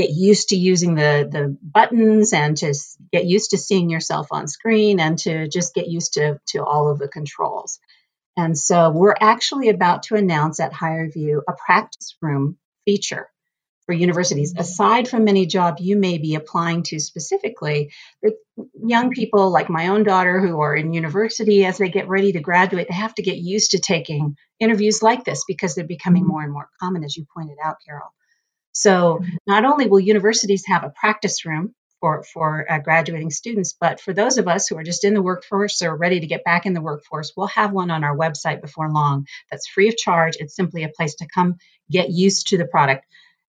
get 0.00 0.10
used 0.10 0.48
to 0.48 0.56
using 0.56 0.94
the 0.94 1.28
the 1.30 1.56
buttons 1.62 2.32
and 2.32 2.56
to 2.56 2.72
get 3.12 3.26
used 3.26 3.50
to 3.50 3.58
seeing 3.58 3.90
yourself 3.90 4.28
on 4.30 4.48
screen 4.48 4.98
and 4.98 5.18
to 5.18 5.46
just 5.48 5.74
get 5.74 5.88
used 5.88 6.14
to 6.14 6.40
to 6.46 6.64
all 6.64 6.90
of 6.90 6.98
the 6.98 7.08
controls. 7.08 7.78
And 8.36 8.56
so 8.56 8.90
we're 8.90 9.16
actually 9.20 9.68
about 9.68 10.04
to 10.04 10.14
announce 10.14 10.60
at 10.60 10.72
HireVue 10.72 11.40
a 11.46 11.52
practice 11.52 12.16
room 12.22 12.56
feature 12.86 13.28
for 13.84 13.92
universities. 13.92 14.54
Aside 14.56 15.08
from 15.08 15.28
any 15.28 15.44
job 15.44 15.76
you 15.80 15.96
may 15.96 16.16
be 16.16 16.34
applying 16.34 16.82
to 16.84 16.98
specifically, 16.98 17.92
the 18.22 18.36
young 18.82 19.10
people 19.10 19.50
like 19.50 19.68
my 19.68 19.88
own 19.88 20.04
daughter 20.04 20.40
who 20.40 20.60
are 20.60 20.74
in 20.74 20.94
university 20.94 21.66
as 21.66 21.76
they 21.76 21.90
get 21.90 22.08
ready 22.08 22.32
to 22.32 22.40
graduate, 22.40 22.86
they 22.88 22.94
have 22.94 23.14
to 23.16 23.22
get 23.22 23.36
used 23.36 23.72
to 23.72 23.78
taking 23.78 24.36
interviews 24.60 25.02
like 25.02 25.24
this 25.24 25.44
because 25.46 25.74
they're 25.74 25.84
becoming 25.84 26.22
mm-hmm. 26.22 26.32
more 26.32 26.42
and 26.42 26.52
more 26.52 26.70
common, 26.80 27.04
as 27.04 27.16
you 27.16 27.26
pointed 27.36 27.58
out, 27.62 27.76
Carol. 27.84 28.14
So 28.80 29.20
not 29.46 29.64
only 29.64 29.88
will 29.88 30.00
universities 30.00 30.64
have 30.66 30.84
a 30.84 30.90
practice 30.90 31.44
room 31.44 31.74
for 32.00 32.22
for 32.22 32.66
uh, 32.70 32.78
graduating 32.78 33.30
students. 33.30 33.76
But 33.78 34.00
for 34.00 34.12
those 34.12 34.38
of 34.38 34.48
us 34.48 34.68
who 34.68 34.76
are 34.78 34.82
just 34.82 35.04
in 35.04 35.14
the 35.14 35.22
workforce 35.22 35.82
or 35.82 35.94
ready 35.94 36.20
to 36.20 36.26
get 36.26 36.44
back 36.44 36.66
in 36.66 36.72
the 36.72 36.80
workforce, 36.80 37.32
we'll 37.36 37.48
have 37.48 37.72
one 37.72 37.90
on 37.90 38.04
our 38.04 38.16
website 38.16 38.60
before 38.60 38.90
long. 38.90 39.26
That's 39.50 39.68
free 39.68 39.88
of 39.88 39.96
charge. 39.96 40.36
It's 40.38 40.56
simply 40.56 40.84
a 40.84 40.88
place 40.88 41.16
to 41.16 41.28
come 41.32 41.56
get 41.90 42.10
used 42.10 42.48
to 42.48 42.58
the 42.58 42.66
product, 42.66 43.04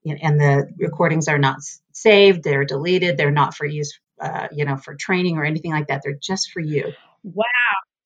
and 0.06 0.40
the 0.40 0.70
recordings 0.78 1.28
are 1.28 1.40
not 1.40 1.60
saved. 1.94 2.44
They're 2.44 2.66
deleted. 2.66 3.18
They're 3.18 3.32
not 3.32 3.56
for 3.56 3.66
use, 3.66 4.00
uh, 4.20 4.50
you 4.52 4.66
know, 4.66 4.78
for 4.78 4.96
training 4.96 5.38
or 5.38 5.46
anything 5.46 5.72
like 5.72 5.88
that. 5.88 6.02
They're 6.04 6.20
just 6.22 6.52
for 6.52 6.60
you. 6.60 6.92
Wow. 7.24 7.46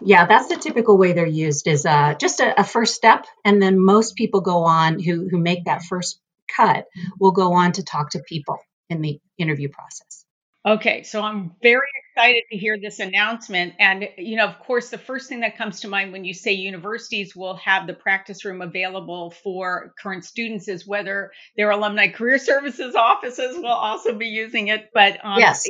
Yeah, 0.01 0.25
that's 0.25 0.49
the 0.49 0.57
typical 0.57 0.97
way 0.97 1.13
they're 1.13 1.25
used 1.25 1.67
is 1.67 1.85
uh, 1.85 2.15
just 2.19 2.41
a, 2.41 2.59
a, 2.59 2.63
first 2.65 2.95
step, 2.95 3.25
and 3.45 3.61
then 3.61 3.79
most 3.79 4.17
people 4.17 4.41
go 4.41 4.65
on 4.65 4.99
who 4.99 5.29
who 5.29 5.37
make 5.39 5.65
that 5.65 5.83
first 5.83 6.19
cut 6.53 6.85
will 7.19 7.31
go 7.31 7.53
on 7.53 7.71
to 7.73 7.83
talk 7.83 8.11
to 8.11 8.19
people 8.27 8.59
in 8.89 9.01
the 9.01 9.19
interview 9.37 9.69
process. 9.69 10.25
Okay, 10.67 11.03
so 11.03 11.21
I'm 11.21 11.51
very 11.61 11.87
excited 12.09 12.41
to 12.51 12.57
hear 12.57 12.79
this 12.81 12.99
announcement. 12.99 13.75
And, 13.77 14.09
you 14.17 14.35
know, 14.35 14.47
of 14.47 14.57
course, 14.57 14.89
the 14.89 14.97
first 14.97 15.29
thing 15.29 15.41
that 15.41 15.57
comes 15.57 15.81
to 15.81 15.87
mind 15.87 16.11
when 16.11 16.25
you 16.25 16.33
say 16.33 16.53
universities 16.53 17.35
will 17.35 17.55
have 17.57 17.85
the 17.85 17.93
practice 17.93 18.43
room 18.43 18.63
available 18.63 19.29
for 19.29 19.93
current 20.01 20.25
students 20.25 20.67
is 20.67 20.87
whether 20.87 21.31
their 21.55 21.69
alumni 21.69 22.07
career 22.07 22.37
services 22.39 22.95
offices 22.95 23.57
will 23.57 23.67
also 23.67 24.15
be 24.15 24.25
using 24.25 24.69
it. 24.69 24.89
But 24.91 25.23
um, 25.23 25.37
yes. 25.37 25.67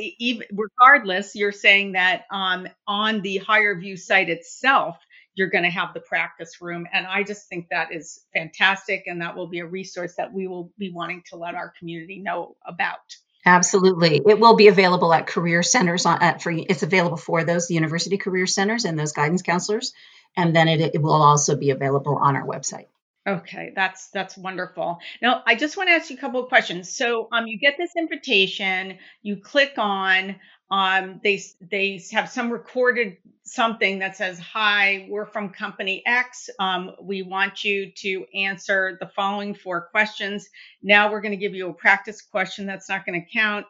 regardless, 0.50 1.34
you're 1.34 1.52
saying 1.52 1.92
that 1.92 2.24
um, 2.30 2.66
on 2.86 3.20
the 3.20 3.40
HireVue 3.46 3.98
site 3.98 4.30
itself, 4.30 4.96
you're 5.36 5.50
going 5.50 5.64
to 5.64 5.70
have 5.70 5.94
the 5.94 6.00
practice 6.00 6.60
room. 6.60 6.88
And 6.92 7.06
I 7.06 7.22
just 7.22 7.48
think 7.48 7.68
that 7.70 7.92
is 7.92 8.20
fantastic. 8.34 9.04
And 9.06 9.20
that 9.22 9.36
will 9.36 9.46
be 9.46 9.60
a 9.60 9.66
resource 9.66 10.14
that 10.16 10.32
we 10.32 10.48
will 10.48 10.72
be 10.76 10.90
wanting 10.90 11.22
to 11.30 11.36
let 11.36 11.54
our 11.54 11.72
community 11.78 12.18
know 12.18 12.56
about. 12.66 13.16
Absolutely. 13.44 14.20
It 14.26 14.40
will 14.40 14.56
be 14.56 14.66
available 14.66 15.14
at 15.14 15.28
career 15.28 15.62
centers 15.62 16.04
on, 16.04 16.20
at 16.20 16.42
for 16.42 16.50
it's 16.50 16.82
available 16.82 17.16
for 17.16 17.44
those 17.44 17.70
university 17.70 18.18
career 18.18 18.46
centers 18.46 18.84
and 18.84 18.98
those 18.98 19.12
guidance 19.12 19.42
counselors 19.42 19.92
and 20.36 20.54
then 20.54 20.68
it, 20.68 20.94
it 20.94 21.02
will 21.02 21.22
also 21.22 21.56
be 21.56 21.70
available 21.70 22.16
on 22.16 22.36
our 22.36 22.46
website. 22.46 22.86
Okay, 23.26 23.72
that's 23.74 24.08
that's 24.10 24.36
wonderful. 24.36 25.00
Now, 25.20 25.42
I 25.44 25.56
just 25.56 25.76
want 25.76 25.88
to 25.88 25.94
ask 25.94 26.10
you 26.10 26.16
a 26.16 26.20
couple 26.20 26.40
of 26.40 26.48
questions. 26.48 26.90
So, 26.90 27.26
um, 27.32 27.48
you 27.48 27.58
get 27.58 27.76
this 27.76 27.90
invitation, 27.96 28.98
you 29.20 29.38
click 29.38 29.72
on, 29.78 30.36
um, 30.70 31.20
they 31.22 31.40
they 31.60 32.02
have 32.12 32.28
some 32.28 32.50
recorded 32.50 33.18
something 33.44 34.00
that 34.00 34.16
says, 34.16 34.38
"Hi, 34.40 35.06
we're 35.08 35.26
from 35.26 35.50
company 35.50 36.02
X. 36.04 36.50
Um, 36.58 36.92
we 37.00 37.22
want 37.22 37.62
you 37.62 37.92
to 37.92 38.26
answer 38.34 38.96
the 39.00 39.06
following 39.06 39.54
four 39.54 39.82
questions." 39.82 40.48
Now, 40.82 41.10
we're 41.10 41.20
going 41.20 41.32
to 41.32 41.36
give 41.36 41.54
you 41.54 41.68
a 41.68 41.74
practice 41.74 42.20
question 42.20 42.66
that's 42.66 42.88
not 42.88 43.06
going 43.06 43.20
to 43.20 43.32
count, 43.32 43.66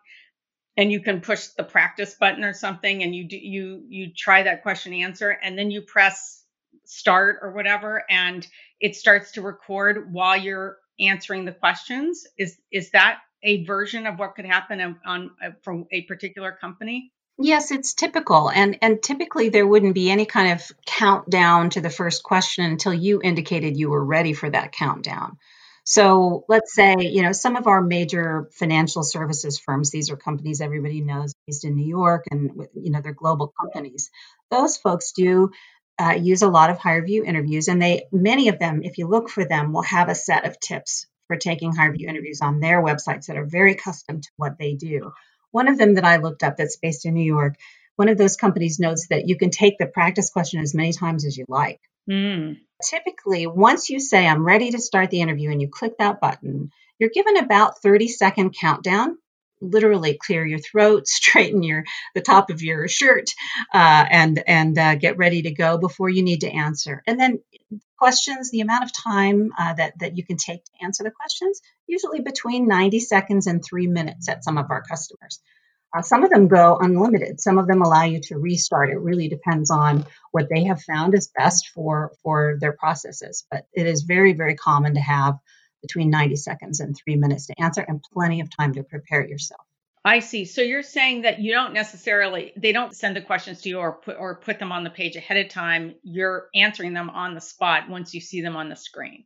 and 0.79 0.91
you 0.91 1.01
can 1.01 1.21
push 1.21 1.49
the 1.49 1.65
practice 1.65 2.15
button 2.15 2.45
or 2.45 2.55
something, 2.55 3.03
and 3.03 3.15
you 3.15 3.29
do 3.29 3.37
you 3.37 3.85
you 3.89 4.13
try 4.17 4.43
that 4.43 4.63
question 4.63 4.95
answer, 4.95 5.31
and 5.31 5.59
then 5.59 5.71
you 5.71 5.83
press 5.83 6.45
start 6.85 7.41
or 7.43 7.53
whatever, 7.53 8.05
and 8.09 8.47
it 8.81 8.97
starts 8.97 9.33
to 9.33 9.43
record 9.43 10.13
while 10.15 10.37
you're 10.37 10.79
answering 10.99 11.45
the 11.45 11.53
questions. 11.53 12.27
Is 12.39 12.57
is 12.73 12.91
that 12.93 13.19
a 13.47 13.65
version 13.65 14.07
of 14.07 14.19
what 14.19 14.35
could 14.35 14.45
happen 14.45 14.81
on, 14.81 15.01
on 15.07 15.31
uh, 15.43 15.51
from 15.63 15.87
a 15.91 16.03
particular 16.03 16.53
company? 16.53 17.13
Yes, 17.39 17.71
it's 17.71 17.95
typical. 17.95 18.51
And 18.51 18.79
and 18.83 19.03
typically 19.03 19.51
there 19.51 19.67
wouldn't 19.67 19.95
be 19.95 20.11
any 20.11 20.27
kind 20.27 20.53
of 20.53 20.71
countdown 20.87 21.71
to 21.71 21.81
the 21.81 21.91
first 21.91 22.23
question 22.23 22.65
until 22.65 22.93
you 22.93 23.21
indicated 23.23 23.77
you 23.77 23.91
were 23.91 24.05
ready 24.05 24.33
for 24.33 24.51
that 24.51 24.73
countdown. 24.73 25.39
So 25.85 26.45
let's 26.49 26.75
say, 26.75 26.97
you 26.99 27.23
know, 27.23 27.31
some 27.31 27.55
of 27.55 27.69
our 27.69 27.81
major 27.81 28.49
financial 28.53 29.05
services 29.05 29.61
firms, 29.61 29.93
these 29.93 30.11
are 30.11 30.17
companies 30.17 30.61
everybody 30.61 31.01
knows 31.01 31.33
based 31.47 31.65
in 31.65 31.77
New 31.77 31.87
York 31.87 32.25
and, 32.31 32.67
you 32.75 32.91
know, 32.91 33.01
they're 33.01 33.13
global 33.13 33.55
companies. 33.63 34.11
Those 34.51 34.77
folks 34.79 35.13
do 35.13 35.53
uh, 35.97 36.19
use 36.21 36.43
a 36.43 36.49
lot 36.49 36.71
of 36.71 36.79
HireVue 36.79 37.25
interviews, 37.25 37.69
and 37.69 37.81
they, 37.81 38.07
many 38.13 38.49
of 38.49 38.59
them, 38.59 38.83
if 38.83 38.99
you 38.99 39.07
look 39.07 39.31
for 39.31 39.45
them, 39.45 39.73
will 39.73 39.83
have 39.83 40.09
a 40.09 40.15
set 40.15 40.45
of 40.45 40.59
tips 40.59 41.07
for 41.27 41.37
taking 41.37 41.73
HireVue 41.73 42.09
interviews 42.09 42.41
on 42.41 42.61
their 42.61 42.83
websites 42.83 43.27
that 43.27 43.37
are 43.37 43.47
very 43.47 43.75
custom 43.75 44.21
to 44.21 44.29
what 44.37 44.59
they 44.59 44.75
do. 44.75 45.13
One 45.51 45.69
of 45.69 45.79
them 45.79 45.95
that 45.95 46.05
I 46.05 46.17
looked 46.17 46.43
up 46.43 46.57
that's 46.57 46.77
based 46.77 47.07
in 47.07 47.15
New 47.15 47.25
York, 47.25 47.57
one 47.97 48.09
of 48.09 48.19
those 48.19 48.37
companies 48.37 48.79
notes 48.79 49.07
that 49.09 49.27
you 49.27 49.37
can 49.37 49.51
take 49.51 49.79
the 49.79 49.87
practice 49.87 50.31
question 50.31 50.61
as 50.61 50.75
many 50.75 50.93
times 50.93 51.25
as 51.25 51.37
you 51.37 51.47
like. 51.49 51.81
Mm. 52.11 52.59
Typically, 52.83 53.47
once 53.47 53.91
you 53.91 53.99
say, 54.01 54.27
I'm 54.27 54.45
ready 54.45 54.71
to 54.71 54.79
start 54.79 55.11
the 55.11 55.23
interview, 55.23 55.51
and 55.51 55.61
you 55.61 55.69
click 55.69 55.99
that 55.99 56.21
button, 56.21 56.71
you're 56.99 57.11
given 57.11 57.37
about 57.39 57.83
30 57.83 58.09
second 58.09 58.55
countdown 58.59 59.19
literally 59.61 60.19
clear 60.21 60.45
your 60.45 60.59
throat, 60.59 61.07
straighten 61.09 61.63
your 61.63 61.85
the 62.15 62.21
top 62.21 62.51
of 62.51 62.63
your 62.63 62.89
shirt, 62.89 63.31
uh, 63.73 64.05
and 64.11 64.43
and 64.47 64.79
uh, 64.79 64.95
get 64.95 65.19
ready 65.19 65.43
to 65.43 65.53
go 65.53 65.79
before 65.79 66.09
you 66.09 66.23
need 66.23 66.41
to 66.41 66.51
answer. 66.51 67.03
And 67.07 67.19
then 67.19 67.41
questions, 67.99 68.51
the 68.51 68.61
amount 68.61 68.85
of 68.85 68.93
time 68.93 69.51
uh, 69.59 69.75
that 69.75 69.99
that 70.01 70.17
you 70.17 70.25
can 70.25 70.37
take 70.37 70.65
to 70.65 70.85
answer 70.85 71.03
the 71.03 71.11
questions, 71.11 71.61
usually 71.87 72.21
between 72.21 72.69
90 72.69 73.01
seconds 73.01 73.47
and 73.47 73.65
three 73.65 73.87
minutes 73.87 74.29
at 74.29 74.45
some 74.45 74.59
of 74.59 74.71
our 74.71 74.83
customers. 74.83 75.41
Uh, 75.97 76.03
some 76.03 76.25
of 76.25 76.31
them 76.31 76.49
go 76.49 76.77
unlimited. 76.79 77.41
Some 77.41 77.59
of 77.59 77.67
them 77.67 77.81
allow 77.81 78.03
you 78.03 78.21
to 78.25 78.37
restart. 78.37 78.91
It 78.91 78.99
really 78.99 79.29
depends 79.29 79.71
on 79.71 80.05
what 80.31 80.49
they 80.53 80.65
have 80.65 80.83
found 80.83 81.15
is 81.15 81.31
best 81.37 81.69
for 81.69 82.13
for 82.23 82.59
their 82.61 82.73
processes. 82.73 83.47
But 83.51 83.67
it 83.73 83.87
is 83.87 84.03
very 84.03 84.33
very 84.35 84.57
common 84.57 84.95
to 84.95 85.01
have 85.01 85.39
between 85.83 86.11
90 86.11 86.37
seconds 86.37 86.81
and 86.81 86.97
three 86.97 87.17
minutes 87.17 87.47
to 87.47 87.61
answer 87.61 87.85
and 87.87 88.03
plenty 88.13 88.41
of 88.41 88.55
time 88.55 88.75
to 88.75 88.83
prepare 88.83 89.27
yourself. 89.27 89.61
I 90.05 90.21
see. 90.21 90.45
So 90.45 90.63
you're 90.63 90.85
saying 90.85 91.23
that 91.23 91.41
you 91.41 91.53
don't 91.53 91.73
necessarily 91.73 92.53
they 92.57 92.71
don't 92.71 92.95
send 92.95 93.17
the 93.17 93.23
questions 93.23 93.63
to 93.63 93.69
you 93.69 93.79
or 93.79 93.93
put 93.93 94.17
or 94.17 94.37
put 94.37 94.61
them 94.61 94.71
on 94.71 94.85
the 94.85 94.91
page 94.91 95.17
ahead 95.17 95.37
of 95.45 95.49
time. 95.49 95.97
You're 96.05 96.49
answering 96.55 96.93
them 96.93 97.11
on 97.11 97.35
the 97.35 97.41
spot 97.41 97.89
once 97.89 98.15
you 98.15 98.21
see 98.21 98.41
them 98.41 98.55
on 98.55 98.69
the 98.69 98.77
screen. 98.77 99.25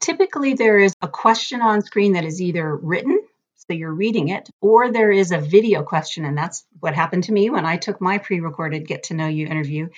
Typically 0.00 0.54
there 0.54 0.78
is 0.78 0.94
a 1.02 1.08
question 1.08 1.60
on 1.60 1.82
screen 1.82 2.14
that 2.14 2.24
is 2.24 2.40
either 2.40 2.74
written 2.74 3.20
so 3.56 3.74
you're 3.74 3.92
reading 3.92 4.28
it 4.28 4.48
or 4.62 4.90
there 4.90 5.10
is 5.10 5.30
a 5.30 5.38
video 5.38 5.82
question 5.82 6.24
and 6.24 6.38
that's 6.38 6.64
what 6.80 6.94
happened 6.94 7.24
to 7.24 7.32
me 7.32 7.50
when 7.50 7.66
I 7.66 7.76
took 7.76 8.00
my 8.00 8.16
pre-recorded 8.16 8.88
get 8.88 9.04
to 9.04 9.14
know 9.14 9.26
you 9.26 9.46
interview 9.46 9.88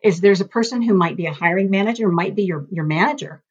is 0.00 0.20
there's 0.20 0.40
a 0.40 0.46
person 0.46 0.80
who 0.80 0.94
might 0.94 1.16
be 1.16 1.26
a 1.26 1.32
hiring 1.32 1.70
manager, 1.70 2.08
might 2.08 2.36
be 2.36 2.44
your 2.44 2.66
your 2.70 2.84
manager 2.84 3.42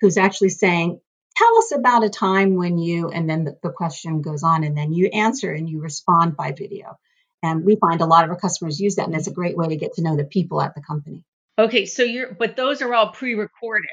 who's 0.00 0.18
actually 0.18 0.50
saying, 0.50 1.00
tell 1.36 1.58
us 1.58 1.72
about 1.72 2.04
a 2.04 2.10
time 2.10 2.56
when 2.56 2.78
you, 2.78 3.10
and 3.10 3.28
then 3.28 3.44
the, 3.44 3.56
the, 3.62 3.70
question 3.70 4.22
goes 4.22 4.42
on, 4.42 4.64
and 4.64 4.76
then 4.76 4.92
you 4.92 5.08
answer 5.08 5.52
and 5.52 5.68
you 5.68 5.80
respond 5.80 6.36
by 6.36 6.52
video. 6.52 6.96
And 7.42 7.64
we 7.64 7.76
find 7.76 8.00
a 8.00 8.06
lot 8.06 8.24
of 8.24 8.30
our 8.30 8.38
customers 8.38 8.80
use 8.80 8.96
that, 8.96 9.06
and 9.06 9.14
it's 9.14 9.26
a 9.26 9.32
great 9.32 9.56
way 9.56 9.68
to 9.68 9.76
get 9.76 9.94
to 9.94 10.02
know 10.02 10.16
the 10.16 10.24
people 10.24 10.62
at 10.62 10.74
the 10.74 10.82
company. 10.82 11.24
Okay, 11.58 11.86
so 11.86 12.02
you're, 12.02 12.32
but 12.32 12.56
those 12.56 12.82
are 12.82 12.92
all 12.94 13.10
pre-recorded, 13.10 13.90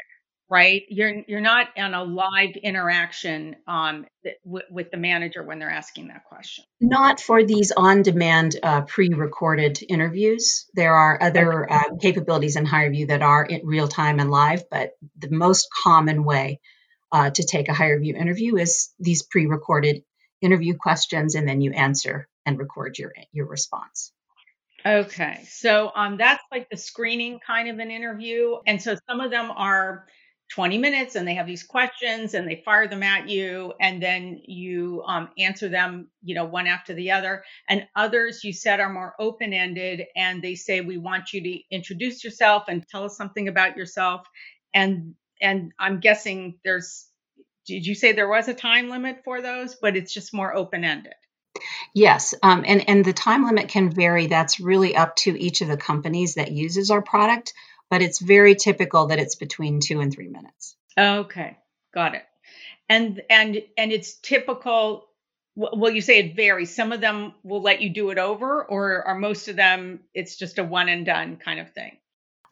right? 0.49 0.83
You're 0.87 1.23
you're 1.27 1.41
not 1.41 1.67
on 1.77 1.93
a 1.93 2.03
live 2.03 2.55
interaction 2.55 3.57
um, 3.67 4.05
w- 4.45 4.65
with 4.71 4.89
the 4.89 4.97
manager 4.97 5.43
when 5.43 5.59
they're 5.59 5.69
asking 5.69 6.07
that 6.07 6.23
question. 6.25 6.63
Not 6.79 7.19
for 7.19 7.43
these 7.43 7.71
on-demand 7.71 8.55
uh, 8.63 8.81
pre-recorded 8.81 9.79
interviews. 9.87 10.65
There 10.73 10.95
are 10.95 11.21
other 11.21 11.71
uh, 11.71 11.95
capabilities 12.01 12.55
in 12.55 12.65
HireVue 12.65 13.09
that 13.09 13.21
are 13.21 13.45
in 13.45 13.65
real 13.65 13.87
time 13.87 14.19
and 14.19 14.31
live, 14.31 14.63
but 14.71 14.93
the 15.17 15.29
most 15.29 15.67
common 15.83 16.23
way 16.23 16.61
uh, 17.11 17.29
to 17.29 17.43
take 17.43 17.69
a 17.69 17.73
HireVue 17.73 18.15
interview 18.15 18.55
is 18.57 18.89
these 18.99 19.23
pre-recorded 19.23 20.03
interview 20.41 20.75
questions, 20.77 21.35
and 21.35 21.47
then 21.47 21.61
you 21.61 21.71
answer 21.71 22.27
and 22.45 22.57
record 22.57 22.97
your 22.97 23.13
your 23.31 23.45
response. 23.45 24.11
Okay, 24.85 25.43
so 25.47 25.91
um, 25.95 26.17
that's 26.17 26.43
like 26.51 26.69
the 26.69 26.77
screening 26.77 27.39
kind 27.45 27.69
of 27.69 27.79
an 27.79 27.91
interview, 27.91 28.55
and 28.65 28.81
so 28.81 28.97
some 29.07 29.21
of 29.21 29.29
them 29.29 29.51
are 29.51 30.07
20 30.51 30.79
minutes, 30.79 31.15
and 31.15 31.27
they 31.27 31.35
have 31.35 31.47
these 31.47 31.63
questions, 31.63 32.33
and 32.33 32.47
they 32.47 32.61
fire 32.65 32.87
them 32.87 33.03
at 33.03 33.29
you, 33.29 33.73
and 33.79 34.01
then 34.01 34.41
you 34.43 35.03
um, 35.05 35.29
answer 35.37 35.69
them, 35.69 36.09
you 36.23 36.35
know, 36.35 36.45
one 36.45 36.67
after 36.67 36.93
the 36.93 37.11
other. 37.11 37.43
And 37.69 37.87
others 37.95 38.43
you 38.43 38.51
said 38.51 38.79
are 38.79 38.91
more 38.91 39.13
open 39.19 39.53
ended, 39.53 40.05
and 40.15 40.41
they 40.41 40.55
say 40.55 40.81
we 40.81 40.97
want 40.97 41.31
you 41.31 41.41
to 41.41 41.59
introduce 41.69 42.23
yourself 42.23 42.63
and 42.67 42.85
tell 42.87 43.05
us 43.05 43.15
something 43.15 43.47
about 43.47 43.77
yourself, 43.77 44.27
and 44.73 45.13
and 45.41 45.73
I'm 45.79 45.99
guessing 45.99 46.59
there's 46.63 47.07
did 47.65 47.85
you 47.85 47.95
say 47.95 48.11
there 48.11 48.27
was 48.27 48.47
a 48.47 48.53
time 48.53 48.89
limit 48.89 49.23
for 49.23 49.41
those, 49.41 49.75
but 49.75 49.95
it's 49.95 50.13
just 50.13 50.33
more 50.33 50.53
open 50.53 50.83
ended? 50.83 51.13
Yes, 51.93 52.33
um, 52.41 52.63
and 52.65 52.87
and 52.89 53.05
the 53.05 53.13
time 53.13 53.45
limit 53.45 53.67
can 53.67 53.91
vary. 53.91 54.27
That's 54.27 54.59
really 54.59 54.95
up 54.95 55.15
to 55.17 55.39
each 55.39 55.61
of 55.61 55.67
the 55.67 55.77
companies 55.77 56.35
that 56.35 56.51
uses 56.51 56.91
our 56.91 57.01
product, 57.01 57.53
but 57.89 58.01
it's 58.01 58.19
very 58.19 58.55
typical 58.55 59.07
that 59.07 59.19
it's 59.19 59.35
between 59.35 59.79
two 59.79 59.99
and 59.99 60.11
three 60.11 60.29
minutes. 60.29 60.75
Okay, 60.97 61.57
got 61.93 62.15
it. 62.15 62.23
And 62.89 63.21
and 63.29 63.61
and 63.77 63.91
it's 63.91 64.15
typical. 64.15 65.07
Well, 65.55 65.91
you 65.91 65.99
say 66.01 66.19
it 66.19 66.35
varies. 66.35 66.73
Some 66.73 66.93
of 66.93 67.01
them 67.01 67.33
will 67.43 67.61
let 67.61 67.81
you 67.81 67.89
do 67.89 68.09
it 68.11 68.17
over, 68.17 68.63
or 68.63 69.05
are 69.05 69.15
most 69.15 69.49
of 69.49 69.57
them 69.57 69.99
it's 70.13 70.37
just 70.37 70.59
a 70.59 70.63
one 70.63 70.87
and 70.87 71.05
done 71.05 71.35
kind 71.35 71.59
of 71.59 71.73
thing? 71.73 71.97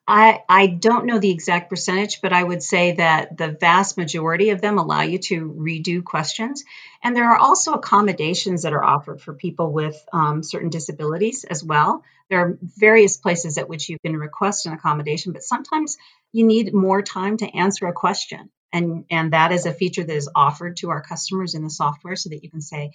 I, 0.10 0.44
I 0.50 0.66
don't 0.66 1.06
know 1.06 1.20
the 1.20 1.30
exact 1.30 1.70
percentage, 1.70 2.20
but 2.22 2.34
I 2.34 2.44
would 2.44 2.64
say 2.64 2.94
that 2.94 3.38
the 3.38 3.52
vast 3.52 3.96
majority 3.96 4.50
of 4.50 4.60
them 4.60 4.80
allow 4.80 5.02
you 5.04 5.20
to 5.20 5.52
redo 5.52 6.04
questions. 6.04 6.64
And 7.04 7.16
there 7.16 7.30
are 7.30 7.38
also 7.38 7.74
accommodations 7.74 8.64
that 8.64 8.74
are 8.74 8.84
offered 8.84 9.22
for 9.22 9.36
people 9.36 9.72
with 9.72 10.04
um, 10.12 10.42
certain 10.42 10.72
disabilities 10.72 11.44
as 11.44 11.64
well. 11.64 12.04
There 12.32 12.40
are 12.40 12.58
various 12.62 13.18
places 13.18 13.60
at 13.60 13.70
which 13.70 13.88
you 13.88 13.98
can 14.04 14.18
request 14.18 14.66
an 14.66 14.74
accommodation, 14.74 15.32
but 15.32 15.44
sometimes 15.44 15.98
you 16.34 16.44
need 16.44 16.74
more 16.74 17.04
time 17.04 17.38
to 17.38 17.56
answer 17.56 17.86
a 17.86 17.94
question. 17.94 18.50
And, 18.74 19.06
and 19.12 19.34
that 19.34 19.52
is 19.52 19.68
a 19.68 19.74
feature 19.74 20.04
that 20.04 20.16
is 20.16 20.30
offered 20.36 20.78
to 20.78 20.90
our 20.90 21.02
customers 21.02 21.54
in 21.54 21.64
the 21.64 21.70
software 21.70 22.16
so 22.16 22.30
that 22.30 22.44
you 22.44 22.50
can 22.50 22.62
say, 22.62 22.92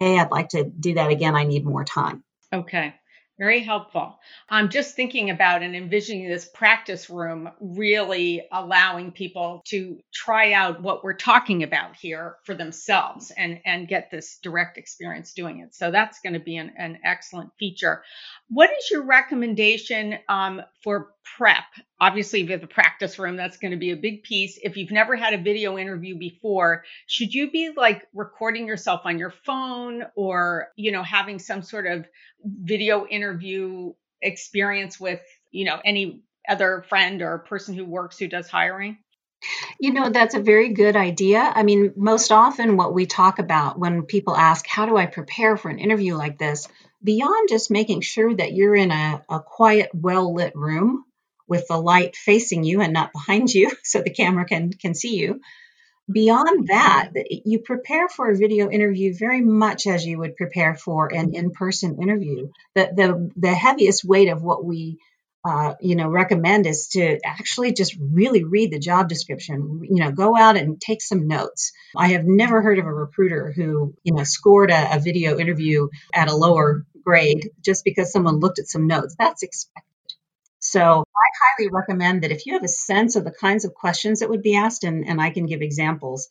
hey, 0.00 0.18
I'd 0.18 0.32
like 0.32 0.48
to 0.48 0.64
do 0.64 0.94
that 0.94 1.10
again. 1.12 1.36
I 1.36 1.44
need 1.44 1.64
more 1.64 1.84
time. 1.84 2.24
Okay. 2.52 2.94
Very 3.38 3.60
helpful. 3.60 4.18
I'm 4.48 4.70
just 4.70 4.96
thinking 4.96 5.28
about 5.28 5.62
and 5.62 5.76
envisioning 5.76 6.26
this 6.26 6.48
practice 6.48 7.10
room 7.10 7.50
really 7.60 8.46
allowing 8.50 9.12
people 9.12 9.60
to 9.66 9.98
try 10.10 10.52
out 10.52 10.80
what 10.80 11.04
we're 11.04 11.12
talking 11.12 11.62
about 11.62 11.96
here 11.96 12.36
for 12.44 12.54
themselves 12.54 13.30
and, 13.36 13.60
and 13.66 13.88
get 13.88 14.10
this 14.10 14.38
direct 14.42 14.78
experience 14.78 15.34
doing 15.34 15.58
it. 15.60 15.74
So 15.74 15.90
that's 15.90 16.20
going 16.20 16.32
to 16.32 16.40
be 16.40 16.56
an, 16.56 16.72
an 16.78 17.00
excellent 17.04 17.50
feature. 17.58 18.02
What 18.48 18.70
is 18.70 18.90
your 18.90 19.02
recommendation 19.02 20.18
um, 20.30 20.62
for 20.82 21.08
prep? 21.36 21.64
Obviously, 22.00 22.46
have 22.46 22.60
the 22.60 22.66
practice 22.66 23.18
room, 23.18 23.36
that's 23.36 23.56
going 23.56 23.72
to 23.72 23.76
be 23.76 23.90
a 23.90 23.96
big 23.96 24.22
piece. 24.22 24.58
If 24.62 24.76
you've 24.76 24.90
never 24.90 25.16
had 25.16 25.34
a 25.34 25.38
video 25.38 25.78
interview 25.78 26.16
before, 26.16 26.84
should 27.06 27.34
you 27.34 27.50
be 27.50 27.70
like 27.76 28.06
recording 28.14 28.66
yourself 28.66 29.02
on 29.04 29.18
your 29.18 29.30
phone 29.30 30.04
or, 30.14 30.68
you 30.76 30.92
know, 30.92 31.02
having 31.02 31.38
some 31.38 31.62
sort 31.62 31.86
of 31.86 32.06
video 32.44 33.06
interview 33.06 33.92
experience 34.22 35.00
with, 35.00 35.20
you 35.50 35.64
know, 35.64 35.80
any 35.84 36.22
other 36.48 36.84
friend 36.88 37.22
or 37.22 37.38
person 37.38 37.74
who 37.74 37.84
works 37.84 38.18
who 38.18 38.28
does 38.28 38.48
hiring? 38.48 38.98
You 39.78 39.92
know, 39.92 40.10
that's 40.10 40.34
a 40.34 40.40
very 40.40 40.70
good 40.70 40.96
idea. 40.96 41.40
I 41.40 41.62
mean, 41.62 41.92
most 41.96 42.32
often 42.32 42.76
what 42.76 42.94
we 42.94 43.06
talk 43.06 43.38
about 43.38 43.78
when 43.78 44.02
people 44.02 44.36
ask, 44.36 44.66
How 44.66 44.86
do 44.86 44.96
I 44.96 45.06
prepare 45.06 45.56
for 45.56 45.68
an 45.68 45.78
interview 45.78 46.16
like 46.16 46.38
this? 46.38 46.68
beyond 47.06 47.48
just 47.48 47.70
making 47.70 48.00
sure 48.00 48.34
that 48.34 48.52
you're 48.52 48.74
in 48.74 48.90
a, 48.90 49.22
a 49.30 49.40
quiet, 49.40 49.88
well 49.94 50.34
lit 50.34 50.54
room 50.54 51.04
with 51.48 51.66
the 51.68 51.76
light 51.76 52.16
facing 52.16 52.64
you 52.64 52.80
and 52.80 52.92
not 52.92 53.12
behind 53.12 53.52
you 53.52 53.70
so 53.84 54.02
the 54.02 54.10
camera 54.10 54.44
can, 54.44 54.72
can 54.72 54.94
see 54.94 55.16
you. 55.16 55.40
Beyond 56.10 56.68
that, 56.68 57.10
you 57.44 57.58
prepare 57.58 58.08
for 58.08 58.30
a 58.30 58.36
video 58.36 58.70
interview 58.70 59.12
very 59.12 59.40
much 59.40 59.88
as 59.88 60.06
you 60.06 60.18
would 60.18 60.36
prepare 60.36 60.76
for 60.76 61.12
an 61.12 61.34
in 61.34 61.50
person 61.50 62.00
interview. 62.00 62.48
The, 62.76 62.90
the, 62.94 63.30
the 63.36 63.52
heaviest 63.52 64.04
weight 64.04 64.28
of 64.28 64.40
what 64.40 64.64
we 64.64 64.98
uh, 65.46 65.74
you 65.80 65.94
know 65.94 66.08
recommend 66.08 66.66
is 66.66 66.88
to 66.88 67.20
actually 67.24 67.72
just 67.72 67.96
really 68.00 68.42
read 68.42 68.72
the 68.72 68.80
job 68.80 69.08
description 69.08 69.82
you 69.84 70.02
know 70.02 70.10
go 70.10 70.36
out 70.36 70.56
and 70.56 70.80
take 70.80 71.00
some 71.00 71.28
notes 71.28 71.70
i 71.96 72.08
have 72.08 72.24
never 72.24 72.62
heard 72.62 72.80
of 72.80 72.86
a 72.86 72.92
recruiter 72.92 73.52
who 73.54 73.94
you 74.02 74.12
know 74.12 74.24
scored 74.24 74.72
a, 74.72 74.96
a 74.96 74.98
video 74.98 75.38
interview 75.38 75.86
at 76.12 76.28
a 76.28 76.34
lower 76.34 76.84
grade 77.04 77.50
just 77.64 77.84
because 77.84 78.10
someone 78.10 78.40
looked 78.40 78.58
at 78.58 78.66
some 78.66 78.88
notes 78.88 79.14
that's 79.18 79.44
expected 79.44 79.85
so 80.70 81.04
i 81.16 81.28
highly 81.42 81.70
recommend 81.70 82.22
that 82.22 82.32
if 82.32 82.46
you 82.46 82.52
have 82.54 82.64
a 82.64 82.68
sense 82.68 83.16
of 83.16 83.24
the 83.24 83.30
kinds 83.30 83.64
of 83.64 83.74
questions 83.74 84.20
that 84.20 84.30
would 84.30 84.42
be 84.42 84.56
asked 84.56 84.84
and, 84.84 85.06
and 85.06 85.20
i 85.20 85.30
can 85.30 85.46
give 85.46 85.62
examples 85.62 86.28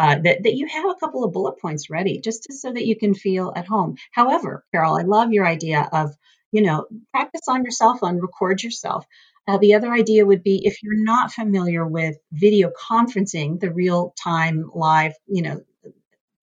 uh, 0.00 0.16
that, 0.22 0.44
that 0.44 0.54
you 0.54 0.68
have 0.68 0.84
a 0.88 0.94
couple 0.94 1.24
of 1.24 1.32
bullet 1.32 1.58
points 1.60 1.90
ready 1.90 2.20
just 2.20 2.44
to, 2.44 2.54
so 2.54 2.72
that 2.72 2.86
you 2.86 2.96
can 2.96 3.14
feel 3.14 3.52
at 3.56 3.66
home 3.66 3.96
however 4.12 4.64
carol 4.72 4.96
i 4.96 5.02
love 5.02 5.32
your 5.32 5.46
idea 5.46 5.88
of 5.92 6.14
you 6.52 6.62
know, 6.62 6.86
practice 7.12 7.42
on 7.48 7.62
your 7.62 7.70
cell 7.70 7.96
phone, 7.96 8.20
record 8.20 8.62
yourself. 8.62 9.04
Uh, 9.46 9.58
the 9.58 9.74
other 9.74 9.92
idea 9.92 10.26
would 10.26 10.42
be 10.42 10.60
if 10.64 10.82
you're 10.82 11.02
not 11.02 11.32
familiar 11.32 11.86
with 11.86 12.16
video 12.32 12.70
conferencing, 12.70 13.58
the 13.60 13.72
real 13.72 14.14
time 14.22 14.70
live, 14.74 15.12
you 15.26 15.42
know, 15.42 15.60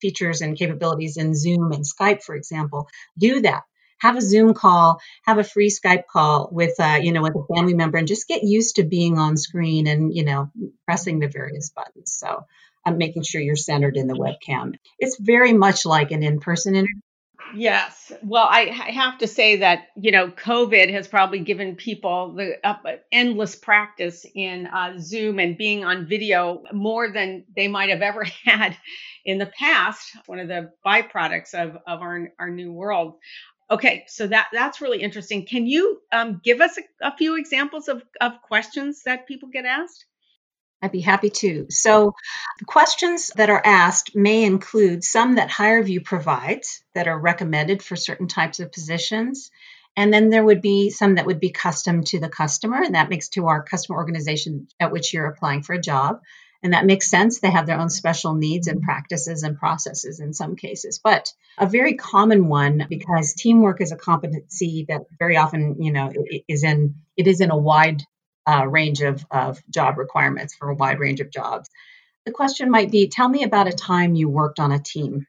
features 0.02 0.42
and 0.42 0.58
capabilities 0.58 1.18
in 1.18 1.36
Zoom 1.36 1.72
and 1.72 1.84
Skype, 1.84 2.24
for 2.24 2.36
example, 2.36 2.88
do 3.18 3.42
that. 3.42 3.64
Have 4.00 4.18
a 4.18 4.22
Zoom 4.22 4.54
call, 4.54 5.00
have 5.26 5.38
a 5.38 5.44
free 5.44 5.70
Skype 5.70 6.08
call 6.12 6.50
with, 6.52 6.80
uh, 6.80 7.00
you 7.02 7.12
know, 7.12 7.22
with 7.22 7.36
a 7.36 7.54
family 7.56 7.74
member, 7.74 7.98
and 7.98 8.08
just 8.08 8.28
get 8.28 8.44
used 8.44 8.76
to 8.76 8.84
being 8.84 9.18
on 9.18 9.38
screen 9.38 9.88
and, 9.88 10.14
you 10.14 10.24
know, 10.24 10.52
pressing 10.86 11.20
the 11.20 11.28
various 11.28 11.70
buttons. 11.70 12.14
So, 12.14 12.46
I'm 12.86 12.98
making 12.98 13.24
sure 13.24 13.42
you're 13.42 13.56
centered 13.56 13.98
in 13.98 14.08
the 14.08 14.14
webcam. 14.14 14.76
It's 15.00 15.18
very 15.20 15.54
much 15.54 15.86
like 15.86 16.12
an 16.12 16.22
in-person 16.22 16.76
interview 16.76 17.02
Yes. 17.54 18.12
Well, 18.24 18.48
I, 18.50 18.62
I, 18.62 18.92
have 18.92 19.20
to 19.20 19.28
say 19.28 19.58
that, 19.58 19.88
you 19.96 20.12
know, 20.12 20.30
COVID 20.30 20.92
has 20.92 21.08
probably 21.08 21.40
given 21.40 21.76
people 21.76 22.34
the 22.34 22.56
uh, 22.68 22.76
endless 23.12 23.56
practice 23.56 24.26
in 24.34 24.68
uh, 24.68 24.96
Zoom 25.00 25.40
and 25.40 25.58
being 25.58 25.86
on 25.86 26.08
video 26.08 26.64
more 26.74 27.10
than 27.12 27.46
they 27.56 27.68
might 27.68 27.90
have 27.90 28.02
ever 28.02 28.24
had 28.46 28.76
in 29.24 29.38
the 29.38 29.46
past. 29.46 30.18
One 30.26 30.40
of 30.40 30.48
the 30.48 30.72
byproducts 30.86 31.54
of, 31.54 31.78
of 31.88 32.02
our, 32.02 32.30
our 32.40 32.50
new 32.50 32.74
world. 32.74 33.16
Okay, 33.70 34.06
so 34.08 34.28
that 34.28 34.48
that's 34.54 34.80
really 34.80 35.02
interesting. 35.02 35.46
Can 35.46 35.66
you 35.66 36.00
um, 36.12 36.40
give 36.44 36.62
us 36.62 36.78
a, 36.78 37.08
a 37.08 37.18
few 37.18 37.38
examples 37.38 37.88
of, 37.88 38.04
of 38.22 38.42
questions 38.44 39.04
that 39.06 39.28
people 39.28 39.50
get 39.50 39.66
asked? 39.66 40.06
I'd 40.82 40.92
be 40.92 41.02
happy 41.02 41.32
to. 41.32 41.66
So, 41.70 42.14
the 42.60 42.66
questions 42.66 43.32
that 43.38 43.50
are 43.50 43.62
asked 43.66 44.16
may 44.16 44.44
include 44.44 45.04
some 45.04 45.36
that 45.36 45.50
HireVue 45.50 46.04
provides 46.04 46.84
that 46.94 47.08
are 47.08 47.18
recommended 47.18 47.82
for 47.82 47.96
certain 47.96 48.28
types 48.28 48.60
of 48.60 48.72
positions. 48.72 49.50
And 49.98 50.14
then 50.14 50.30
there 50.30 50.44
would 50.44 50.62
be 50.62 50.90
some 50.90 51.16
that 51.16 51.26
would 51.26 51.40
be 51.40 51.52
custom 51.52 52.04
to 52.06 52.20
the 52.20 52.30
customer, 52.30 52.84
and 52.84 52.94
that 52.94 53.10
makes 53.10 53.30
to 53.30 53.48
our 53.48 53.64
customer 53.64 53.98
organization 53.98 54.68
at 54.80 54.92
which 54.92 55.14
you're 55.14 55.26
applying 55.26 55.64
for 55.64 55.74
a 55.74 55.82
job. 55.82 56.20
And 56.64 56.74
that 56.74 56.86
makes 56.86 57.10
sense. 57.10 57.40
They 57.40 57.52
have 57.52 57.68
their 57.68 57.80
own 57.80 57.90
special 57.90 58.34
needs 58.34 58.68
and 58.68 58.82
practices 58.82 59.44
and 59.44 59.58
processes 59.58 60.20
in 60.20 60.34
some 60.34 60.56
cases. 60.56 61.00
But 61.04 61.32
a 61.58 61.68
very 61.68 61.94
common 61.94 62.48
one, 62.48 62.86
because 62.90 63.34
teamwork 63.34 63.82
is 63.82 63.92
a 63.92 63.98
competency 63.98 64.86
that 64.90 65.02
very 65.20 65.38
often, 65.38 65.82
you 65.82 65.92
know, 65.92 66.12
is 66.48 66.64
in 66.64 66.96
it 67.18 67.28
is 67.28 67.42
in 67.42 67.52
a 67.52 67.58
wide 67.58 68.02
uh, 68.48 68.66
range 68.68 69.02
of, 69.02 69.26
of 69.32 69.62
job 69.70 69.98
requirements 69.98 70.56
for 70.56 70.70
a 70.70 70.76
wide 70.76 71.00
range 71.00 71.20
of 71.20 71.32
jobs. 71.32 71.70
The 72.26 72.32
question 72.32 72.72
might 72.72 72.92
be 72.92 73.08
Tell 73.08 73.30
me 73.30 73.44
about 73.44 73.68
a 73.68 73.72
time 73.72 74.16
you 74.16 74.30
worked 74.30 74.60
on 74.60 74.72
a 74.72 74.80
team. 74.80 75.28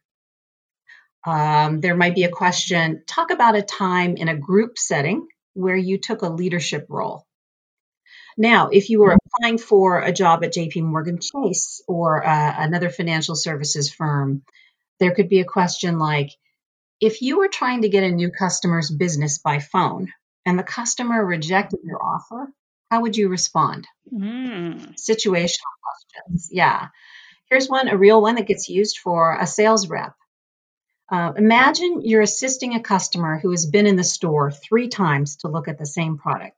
Um, 1.26 1.80
there 1.80 1.96
might 1.96 2.14
be 2.14 2.24
a 2.24 2.30
question 2.30 3.02
Talk 3.06 3.30
about 3.30 3.56
a 3.56 3.62
time 3.62 4.16
in 4.16 4.28
a 4.28 4.36
group 4.36 4.78
setting 4.78 5.26
where 5.54 5.76
you 5.76 5.98
took 5.98 6.22
a 6.22 6.28
leadership 6.28 6.86
role. 6.88 7.26
Now, 8.36 8.68
if 8.68 8.90
you 8.90 9.00
were 9.00 9.16
applying 9.16 9.58
for 9.58 10.00
a 10.00 10.12
job 10.12 10.44
at 10.44 10.52
JP 10.52 10.82
Morgan 10.82 11.18
Chase 11.20 11.82
or 11.88 12.26
uh, 12.26 12.54
another 12.58 12.90
financial 12.90 13.34
services 13.34 13.90
firm, 13.90 14.42
there 15.00 15.14
could 15.14 15.28
be 15.28 15.40
a 15.40 15.44
question 15.44 15.98
like 15.98 16.30
If 17.00 17.22
you 17.22 17.38
were 17.38 17.48
trying 17.48 17.82
to 17.82 17.88
get 17.88 18.04
a 18.04 18.10
new 18.10 18.30
customer's 18.30 18.90
business 18.90 19.38
by 19.38 19.58
phone 19.60 20.12
and 20.44 20.58
the 20.58 20.62
customer 20.62 21.24
rejected 21.24 21.80
your 21.82 22.02
offer, 22.02 22.52
how 22.90 23.02
would 23.02 23.16
you 23.16 23.28
respond? 23.28 23.86
Mm. 24.12 24.94
Situational 24.94 25.72
questions. 25.82 26.48
Yeah. 26.52 26.88
Here's 27.50 27.68
one, 27.68 27.88
a 27.88 27.96
real 27.96 28.20
one 28.20 28.34
that 28.36 28.46
gets 28.46 28.68
used 28.68 28.98
for 28.98 29.36
a 29.38 29.46
sales 29.46 29.88
rep. 29.88 30.14
Uh, 31.08 31.32
imagine 31.36 32.02
you're 32.02 32.22
assisting 32.22 32.74
a 32.74 32.82
customer 32.82 33.38
who 33.38 33.52
has 33.52 33.66
been 33.66 33.86
in 33.86 33.96
the 33.96 34.04
store 34.04 34.50
three 34.50 34.88
times 34.88 35.36
to 35.36 35.48
look 35.48 35.68
at 35.68 35.78
the 35.78 35.86
same 35.86 36.18
product. 36.18 36.55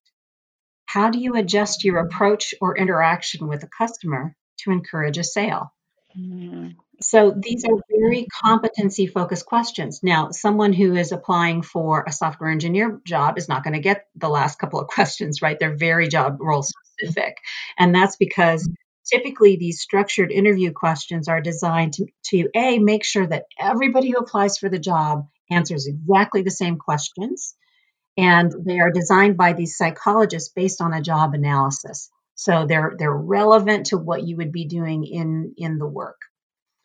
How 0.89 1.11
do 1.11 1.19
you 1.19 1.37
adjust 1.37 1.85
your 1.85 1.99
approach 1.99 2.55
or 2.63 2.79
interaction 2.79 3.47
with 3.47 3.63
a 3.63 3.69
customer 3.69 4.35
to 4.61 4.71
encourage 4.71 5.19
a 5.19 5.23
sale? 5.23 5.71
Mm. 6.19 6.77
So 7.03 7.31
these 7.37 7.67
are 7.67 7.77
very 7.91 8.27
competency 8.43 9.07
focused 9.07 9.45
questions. 9.45 10.01
Now, 10.03 10.31
someone 10.31 10.73
who 10.73 10.97
is 10.97 11.13
applying 11.13 11.61
for 11.61 12.05
a 12.07 12.11
software 12.11 12.49
engineer 12.49 13.03
job 13.05 13.37
is 13.37 13.51
not 13.51 13.65
going 13.65 13.75
to 13.75 13.81
get 13.81 14.07
the 14.17 14.31
last 14.31 14.59
couple 14.59 14.81
of 14.81 14.89
questions, 14.95 15.43
right? 15.43 15.59
They're 15.59 15.77
very 15.77 16.09
job 16.09 16.39
role 16.41 16.63
specific. 16.63 17.37
And 17.79 17.95
that's 17.95 18.17
because 18.17 18.67
typically 19.05 19.57
these 19.57 19.83
structured 19.83 20.33
interview 20.33 20.73
questions 20.73 21.29
are 21.29 21.43
designed 21.43 21.93
to, 21.95 22.07
to 22.31 22.49
A, 22.57 22.79
make 22.79 23.05
sure 23.05 23.27
that 23.27 23.45
everybody 23.61 24.13
who 24.13 24.17
applies 24.17 24.57
for 24.57 24.71
the 24.71 24.79
job 24.79 25.29
answers 25.51 25.87
exactly 25.87 26.41
the 26.41 26.51
same 26.51 26.79
questions. 26.79 27.55
And 28.19 28.53
they 28.67 28.81
are 28.81 28.91
designed 28.91 29.37
by 29.37 29.53
these 29.53 29.77
psychologists 29.77 30.53
based 30.53 30.81
on 30.81 30.93
a 30.93 31.01
job 31.01 31.35
analysis. 31.35 32.11
So 32.35 32.67
they're 32.67 32.95
they're 32.99 33.17
relevant 33.17 33.87
to 33.87 33.99
what 33.99 34.25
you 34.25 34.37
would 34.37 34.53
be 34.53 34.65
doing 34.65 35.05
in 35.05 35.55
in 35.57 35.79
the 35.79 35.87
work. 35.87 36.21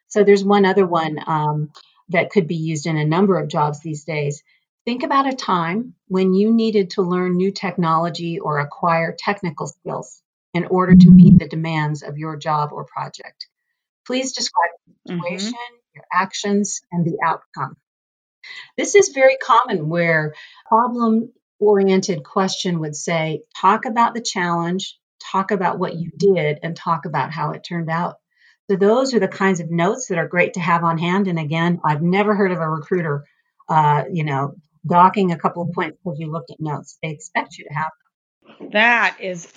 So 0.07 0.23
there's 0.23 0.43
one 0.43 0.63
other 0.63 0.85
one 0.85 1.17
um, 1.25 1.71
that 2.09 2.29
could 2.29 2.47
be 2.47 2.55
used 2.55 2.85
in 2.85 2.97
a 2.97 3.05
number 3.05 3.39
of 3.39 3.49
jobs 3.49 3.81
these 3.81 4.03
days. 4.03 4.43
Think 4.85 5.03
about 5.03 5.31
a 5.31 5.35
time 5.35 5.95
when 6.07 6.33
you 6.33 6.53
needed 6.53 6.91
to 6.91 7.01
learn 7.01 7.35
new 7.35 7.51
technology 7.51 8.39
or 8.39 8.59
acquire 8.59 9.15
technical 9.17 9.67
skills 9.67 10.21
in 10.53 10.65
order 10.65 10.95
to 10.95 11.09
meet 11.09 11.39
the 11.39 11.47
demands 11.47 12.03
of 12.03 12.17
your 12.17 12.35
job 12.37 12.71
or 12.71 12.85
project. 12.85 13.47
Please 14.05 14.33
describe 14.33 14.69
the 14.85 15.13
mm-hmm. 15.13 15.21
situation, 15.21 15.53
mm-hmm. 15.53 15.95
your 15.95 16.05
actions, 16.13 16.81
and 16.91 17.05
the 17.05 17.17
outcome. 17.25 17.75
This 18.77 18.95
is 18.95 19.09
very 19.09 19.37
common 19.37 19.89
where 19.89 20.33
problem 20.67 21.31
oriented 21.59 22.23
question 22.23 22.79
would 22.79 22.95
say, 22.95 23.43
talk 23.59 23.85
about 23.85 24.13
the 24.13 24.21
challenge, 24.21 24.97
talk 25.31 25.51
about 25.51 25.79
what 25.79 25.95
you 25.95 26.11
did, 26.17 26.59
and 26.63 26.75
talk 26.75 27.05
about 27.05 27.31
how 27.31 27.51
it 27.51 27.63
turned 27.63 27.89
out. 27.89 28.15
So 28.69 28.77
those 28.77 29.13
are 29.13 29.19
the 29.19 29.27
kinds 29.27 29.59
of 29.59 29.71
notes 29.71 30.07
that 30.07 30.17
are 30.17 30.27
great 30.27 30.53
to 30.53 30.59
have 30.59 30.83
on 30.83 30.97
hand. 30.97 31.27
And 31.27 31.39
again, 31.39 31.79
I've 31.85 32.01
never 32.01 32.35
heard 32.35 32.51
of 32.51 32.59
a 32.59 32.69
recruiter, 32.69 33.25
uh, 33.69 34.03
you 34.11 34.23
know, 34.23 34.55
docking 34.85 35.31
a 35.31 35.37
couple 35.37 35.63
of 35.63 35.71
points 35.73 35.97
because 36.03 36.19
you 36.19 36.31
looked 36.31 36.51
at 36.51 36.59
notes. 36.59 36.97
They 37.01 37.09
expect 37.09 37.57
you 37.57 37.65
to 37.65 37.73
have 37.73 37.91
them. 38.59 38.69
That 38.71 39.17
is 39.19 39.51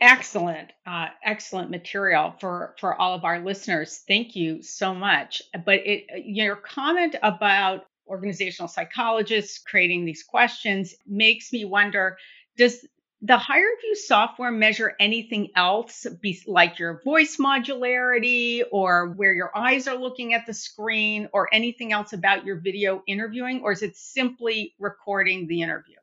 excellent, 0.00 0.72
uh, 0.86 1.08
excellent 1.24 1.70
material 1.70 2.34
for 2.40 2.74
for 2.78 2.94
all 2.94 3.14
of 3.14 3.24
our 3.24 3.40
listeners. 3.40 4.02
Thank 4.06 4.36
you 4.36 4.62
so 4.62 4.94
much. 4.94 5.42
But 5.64 5.80
it, 5.86 6.24
your 6.24 6.56
comment 6.56 7.16
about 7.22 7.84
organizational 8.10 8.68
psychologists 8.68 9.58
creating 9.58 10.04
these 10.04 10.22
questions 10.24 10.94
makes 11.06 11.52
me 11.52 11.64
wonder: 11.64 12.18
Does 12.56 12.84
the 13.22 13.36
HireVue 13.36 13.96
software 13.96 14.50
measure 14.50 14.94
anything 14.98 15.50
else, 15.54 16.06
be, 16.22 16.42
like 16.46 16.78
your 16.78 17.02
voice 17.04 17.36
modularity 17.36 18.62
or 18.70 19.08
where 19.10 19.34
your 19.34 19.56
eyes 19.56 19.86
are 19.88 19.96
looking 19.96 20.32
at 20.32 20.46
the 20.46 20.54
screen, 20.54 21.28
or 21.32 21.48
anything 21.52 21.92
else 21.92 22.12
about 22.12 22.44
your 22.46 22.56
video 22.56 23.02
interviewing, 23.06 23.60
or 23.62 23.72
is 23.72 23.82
it 23.82 23.96
simply 23.96 24.74
recording 24.78 25.46
the 25.46 25.62
interview? 25.62 25.96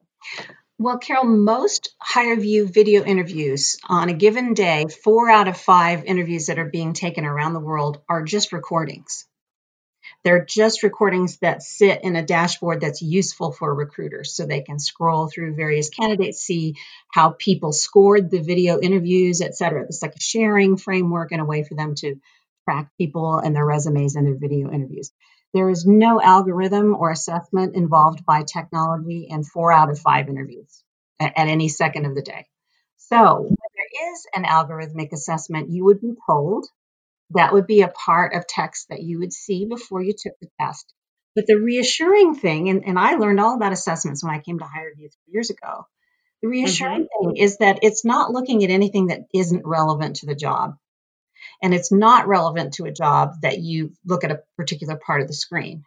Well, 0.80 1.00
Carol, 1.00 1.26
most 1.26 1.96
HireVue 2.00 2.72
video 2.72 3.04
interviews 3.04 3.78
on 3.90 4.10
a 4.10 4.14
given 4.14 4.54
day, 4.54 4.86
four 5.04 5.28
out 5.28 5.48
of 5.48 5.58
five 5.58 6.06
interviews 6.06 6.46
that 6.46 6.60
are 6.60 6.70
being 6.70 6.94
taken 6.94 7.26
around 7.26 7.54
the 7.54 7.60
world 7.60 8.00
are 8.08 8.22
just 8.22 8.54
recordings. 8.54 9.26
They're 10.28 10.44
just 10.44 10.84
recordings 10.84 11.38
that 11.38 11.64
sit 11.64 12.04
in 12.04 12.18
a 12.18 12.22
dashboard 12.22 12.82
that's 12.82 13.02
useful 13.02 13.54
for 13.54 13.74
recruiters 13.74 14.36
so 14.36 14.46
they 14.46 14.60
can 14.60 14.78
scroll 14.78 15.30
through 15.30 15.56
various 15.56 15.88
candidates, 15.88 16.42
see 16.42 16.76
how 17.10 17.30
people 17.30 17.72
scored 17.72 18.30
the 18.30 18.42
video 18.42 18.78
interviews, 18.78 19.40
et 19.40 19.56
cetera. 19.56 19.84
It's 19.84 20.02
like 20.02 20.18
a 20.18 20.20
sharing 20.20 20.76
framework 20.76 21.32
and 21.32 21.40
a 21.40 21.46
way 21.46 21.64
for 21.64 21.76
them 21.76 21.96
to 22.00 22.18
track 22.66 22.90
people 22.98 23.38
and 23.38 23.56
their 23.56 23.66
resumes 23.66 24.18
and 24.18 24.28
their 24.28 24.36
video 24.36 24.70
interviews. 24.70 25.14
There 25.54 25.70
is 25.70 25.86
no 25.86 26.22
algorithm 26.22 26.94
or 26.94 27.10
assessment 27.10 27.78
involved 27.78 28.26
by 28.26 28.44
technology 28.44 29.28
in 29.30 29.46
four 29.46 29.72
out 29.72 29.90
of 29.90 29.98
five 29.98 30.28
interviews 30.28 30.84
at, 31.22 31.38
at 31.38 31.48
any 31.48 31.70
second 31.70 32.06
of 32.06 32.16
the 32.16 32.22
day. 32.22 32.48
So, 32.98 33.44
when 33.44 33.56
there 33.78 34.12
is 34.12 34.28
an 34.36 34.44
algorithmic 34.44 35.14
assessment, 35.14 35.70
you 35.70 35.86
would 35.86 36.02
be 36.02 36.16
told 36.28 36.68
that 37.32 37.54
would 37.54 37.68
be 37.68 37.82
a 37.82 37.90
part 37.90 38.34
of 38.34 38.48
text 38.48 38.88
that 38.90 39.02
you 39.02 39.20
would 39.20 39.34
see 39.34 39.66
before 39.66 40.02
you 40.02 40.14
took 40.14 40.34
the 40.40 40.50
test. 40.60 40.94
But 41.36 41.46
the 41.46 41.60
reassuring 41.60 42.36
thing, 42.36 42.70
and, 42.70 42.84
and 42.86 42.98
I 42.98 43.16
learned 43.16 43.40
all 43.40 43.56
about 43.56 43.74
assessments 43.74 44.24
when 44.24 44.34
I 44.34 44.40
came 44.40 44.60
to 44.60 44.66
HireVue 44.66 44.96
three 44.96 45.34
years 45.34 45.50
ago. 45.50 45.86
The 46.42 46.48
reassuring 46.48 47.04
mm-hmm. 47.04 47.30
thing 47.30 47.38
is 47.38 47.58
that 47.58 47.80
it's 47.82 48.06
not 48.06 48.32
looking 48.32 48.64
at 48.64 48.70
anything 48.70 49.08
that 49.08 49.26
isn't 49.34 49.66
relevant 49.66 50.18
to 50.18 50.26
the 50.26 50.36
job. 50.36 50.78
And 51.62 51.74
it's 51.74 51.92
not 51.92 52.28
relevant 52.28 52.74
to 52.76 52.86
a 52.86 52.92
job 52.92 53.36
that 53.42 53.60
you 53.60 53.94
look 54.06 54.24
at 54.24 54.32
a 54.32 54.42
particular 54.56 54.96
part 54.96 55.22
of 55.22 55.28
the 55.28 55.34
screen. 55.34 55.84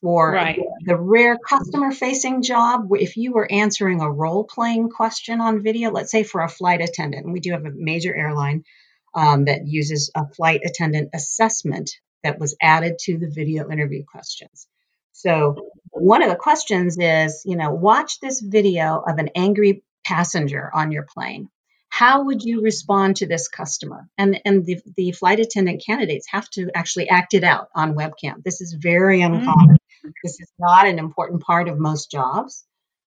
For 0.00 0.30
right. 0.30 0.60
the 0.84 0.96
rare 0.96 1.36
customer 1.36 1.90
facing 1.90 2.42
job, 2.42 2.88
if 2.92 3.16
you 3.16 3.32
were 3.32 3.50
answering 3.50 4.00
a 4.00 4.10
role 4.10 4.44
playing 4.44 4.90
question 4.90 5.40
on 5.40 5.62
video, 5.62 5.90
let's 5.90 6.12
say 6.12 6.22
for 6.22 6.40
a 6.40 6.48
flight 6.48 6.80
attendant, 6.80 7.24
and 7.24 7.32
we 7.32 7.40
do 7.40 7.50
have 7.50 7.66
a 7.66 7.72
major 7.74 8.14
airline 8.14 8.64
um, 9.14 9.46
that 9.46 9.66
uses 9.66 10.10
a 10.14 10.26
flight 10.28 10.60
attendant 10.64 11.10
assessment 11.14 11.90
that 12.22 12.38
was 12.38 12.56
added 12.60 12.98
to 13.00 13.18
the 13.18 13.30
video 13.30 13.70
interview 13.70 14.04
questions. 14.04 14.66
So, 15.12 15.70
one 15.90 16.22
of 16.22 16.30
the 16.30 16.36
questions 16.36 16.96
is, 16.98 17.42
you 17.44 17.56
know, 17.56 17.70
watch 17.72 18.20
this 18.20 18.40
video 18.40 19.02
of 19.06 19.18
an 19.18 19.30
angry 19.34 19.82
passenger 20.04 20.70
on 20.72 20.92
your 20.92 21.06
plane. 21.12 21.48
How 21.88 22.24
would 22.24 22.42
you 22.42 22.62
respond 22.62 23.16
to 23.16 23.26
this 23.26 23.48
customer? 23.48 24.08
And 24.16 24.40
and 24.44 24.64
the, 24.64 24.80
the 24.96 25.12
flight 25.12 25.40
attendant 25.40 25.82
candidates 25.84 26.28
have 26.30 26.48
to 26.50 26.70
actually 26.74 27.08
act 27.08 27.34
it 27.34 27.44
out 27.44 27.68
on 27.74 27.94
webcam. 27.94 28.44
This 28.44 28.60
is 28.60 28.74
very 28.74 29.20
mm. 29.20 29.26
uncommon. 29.26 29.76
Mm-hmm. 29.76 30.08
This 30.22 30.38
is 30.40 30.52
not 30.58 30.86
an 30.86 30.98
important 30.98 31.42
part 31.42 31.68
of 31.68 31.78
most 31.78 32.10
jobs. 32.10 32.64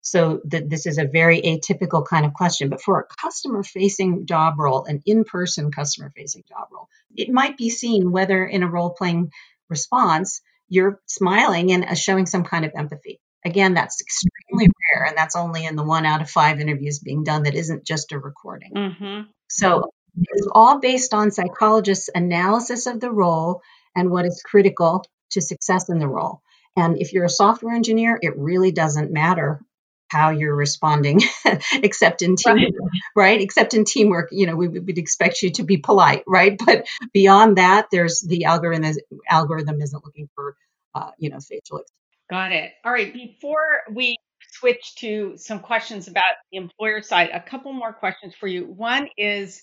So 0.10 0.39
this 0.46 0.86
is 0.86 0.98
a 0.98 1.06
very 1.06 1.41
atypical 1.41 2.06
kind 2.08 2.26
of 2.26 2.34
question. 2.34 2.70
But 2.70 2.82
for 2.82 3.02
a 3.02 3.22
customer 3.22 3.62
facing 3.62 4.26
job 4.26 4.56
role, 4.58 4.86
an 4.86 5.02
in 5.06 5.26
person 5.26 5.70
customer 5.70 6.13
facing 6.15 6.43
job 6.48 6.70
role, 6.72 6.88
it 7.13 7.30
might 7.30 7.58
be 7.58 7.70
seen 7.70 8.12
whether 8.12 8.46
in 8.46 8.63
a 8.63 8.70
role 8.70 8.91
playing 8.91 9.32
response 9.70 10.41
you're 10.70 11.02
smiling 11.08 11.72
and 11.72 11.86
uh, 11.86 11.96
showing 11.96 12.26
some 12.26 12.43
kind 12.43 12.63
of 12.63 12.72
empathy. 12.76 13.20
Again, 13.46 13.74
that's 13.74 14.02
extremely 14.02 14.70
rare, 14.93 15.06
and 15.06 15.17
that's 15.17 15.36
only 15.36 15.65
in 15.65 15.76
the 15.76 15.84
one 15.84 16.06
out 16.06 16.22
of 16.22 16.30
five 16.30 16.60
interviews 16.60 17.00
being 17.00 17.24
done 17.24 17.43
that 17.43 17.56
isn't 17.56 17.86
just 17.86 18.12
a 18.12 18.20
recording. 18.20 18.74
Mm-hmm. 18.76 19.22
So 19.50 19.91
it's 20.22 20.48
all 20.54 20.80
based 20.80 21.13
on 21.13 21.32
psychologists' 21.32 22.10
analysis 22.13 22.86
of 22.86 23.00
the 23.00 23.12
role 23.12 23.62
and 23.96 24.10
what 24.10 24.26
is 24.26 24.41
critical 24.46 25.06
to 25.32 25.41
success 25.41 25.89
in 25.89 26.00
the 26.00 26.08
role. 26.08 26.41
And 26.76 26.98
if 27.02 27.13
you're 27.13 27.26
a 27.26 27.30
software 27.30 27.74
engineer, 27.74 28.20
it 28.22 28.38
really 28.38 28.72
doesn't 28.72 29.12
matter 29.12 29.62
how 30.10 30.30
you're 30.30 30.56
responding 30.56 31.22
except 31.84 32.22
in 32.22 32.36
teamwork 32.36 32.74
right. 33.15 33.15
right. 33.15 33.41
except 33.41 33.74
in 33.74 33.86
teamwork 33.86 34.30
you 34.32 34.46
know 34.46 34.56
we 34.56 34.67
would 34.67 34.98
expect 34.98 35.41
you 35.41 35.52
to 35.52 35.63
be 35.63 35.78
polite 35.78 36.24
right 36.28 36.60
but 36.65 36.86
beyond 37.13 37.58
that 37.58 37.88
there's 37.91 38.22
the 38.22 38.46
algorithm 38.46 38.93
algorithm 39.30 39.82
isn't 39.82 40.06
looking 40.06 40.30
for 40.36 40.56
uh, 40.96 41.12
you 41.17 41.30
know 41.30 41.39
facial 41.39 41.82
got 42.30 42.52
it 42.52 42.72
all 42.84 42.91
right 42.91 43.13
before 43.13 43.82
we 43.91 44.17
switch 44.50 44.96
to 44.96 45.34
some 45.38 45.60
questions 45.60 46.08
about 46.08 46.36
the 46.52 46.58
employer 46.58 47.02
side 47.02 47.30
a 47.34 47.39
couple 47.39 47.74
more 47.74 47.93
questions 47.93 48.34
for 48.34 48.48
you 48.48 48.65
one 48.65 49.08
is 49.17 49.62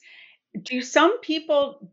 do 0.63 0.81
some 0.83 1.21
people 1.21 1.93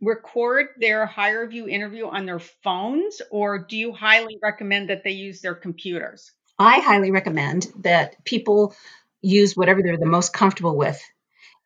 record 0.00 0.66
their 0.78 1.06
HireVue 1.06 1.70
interview 1.70 2.06
on 2.06 2.26
their 2.26 2.38
phones 2.38 3.22
or 3.30 3.58
do 3.58 3.76
you 3.76 3.92
highly 3.92 4.38
recommend 4.42 4.90
that 4.90 5.04
they 5.04 5.12
use 5.12 5.40
their 5.40 5.54
computers 5.54 6.32
I 6.60 6.80
highly 6.80 7.10
recommend 7.10 7.66
that 7.80 8.22
people 8.24 8.74
use 9.22 9.56
whatever 9.56 9.82
they're 9.82 9.96
the 9.96 10.06
most 10.06 10.34
comfortable 10.34 10.76
with 10.76 11.02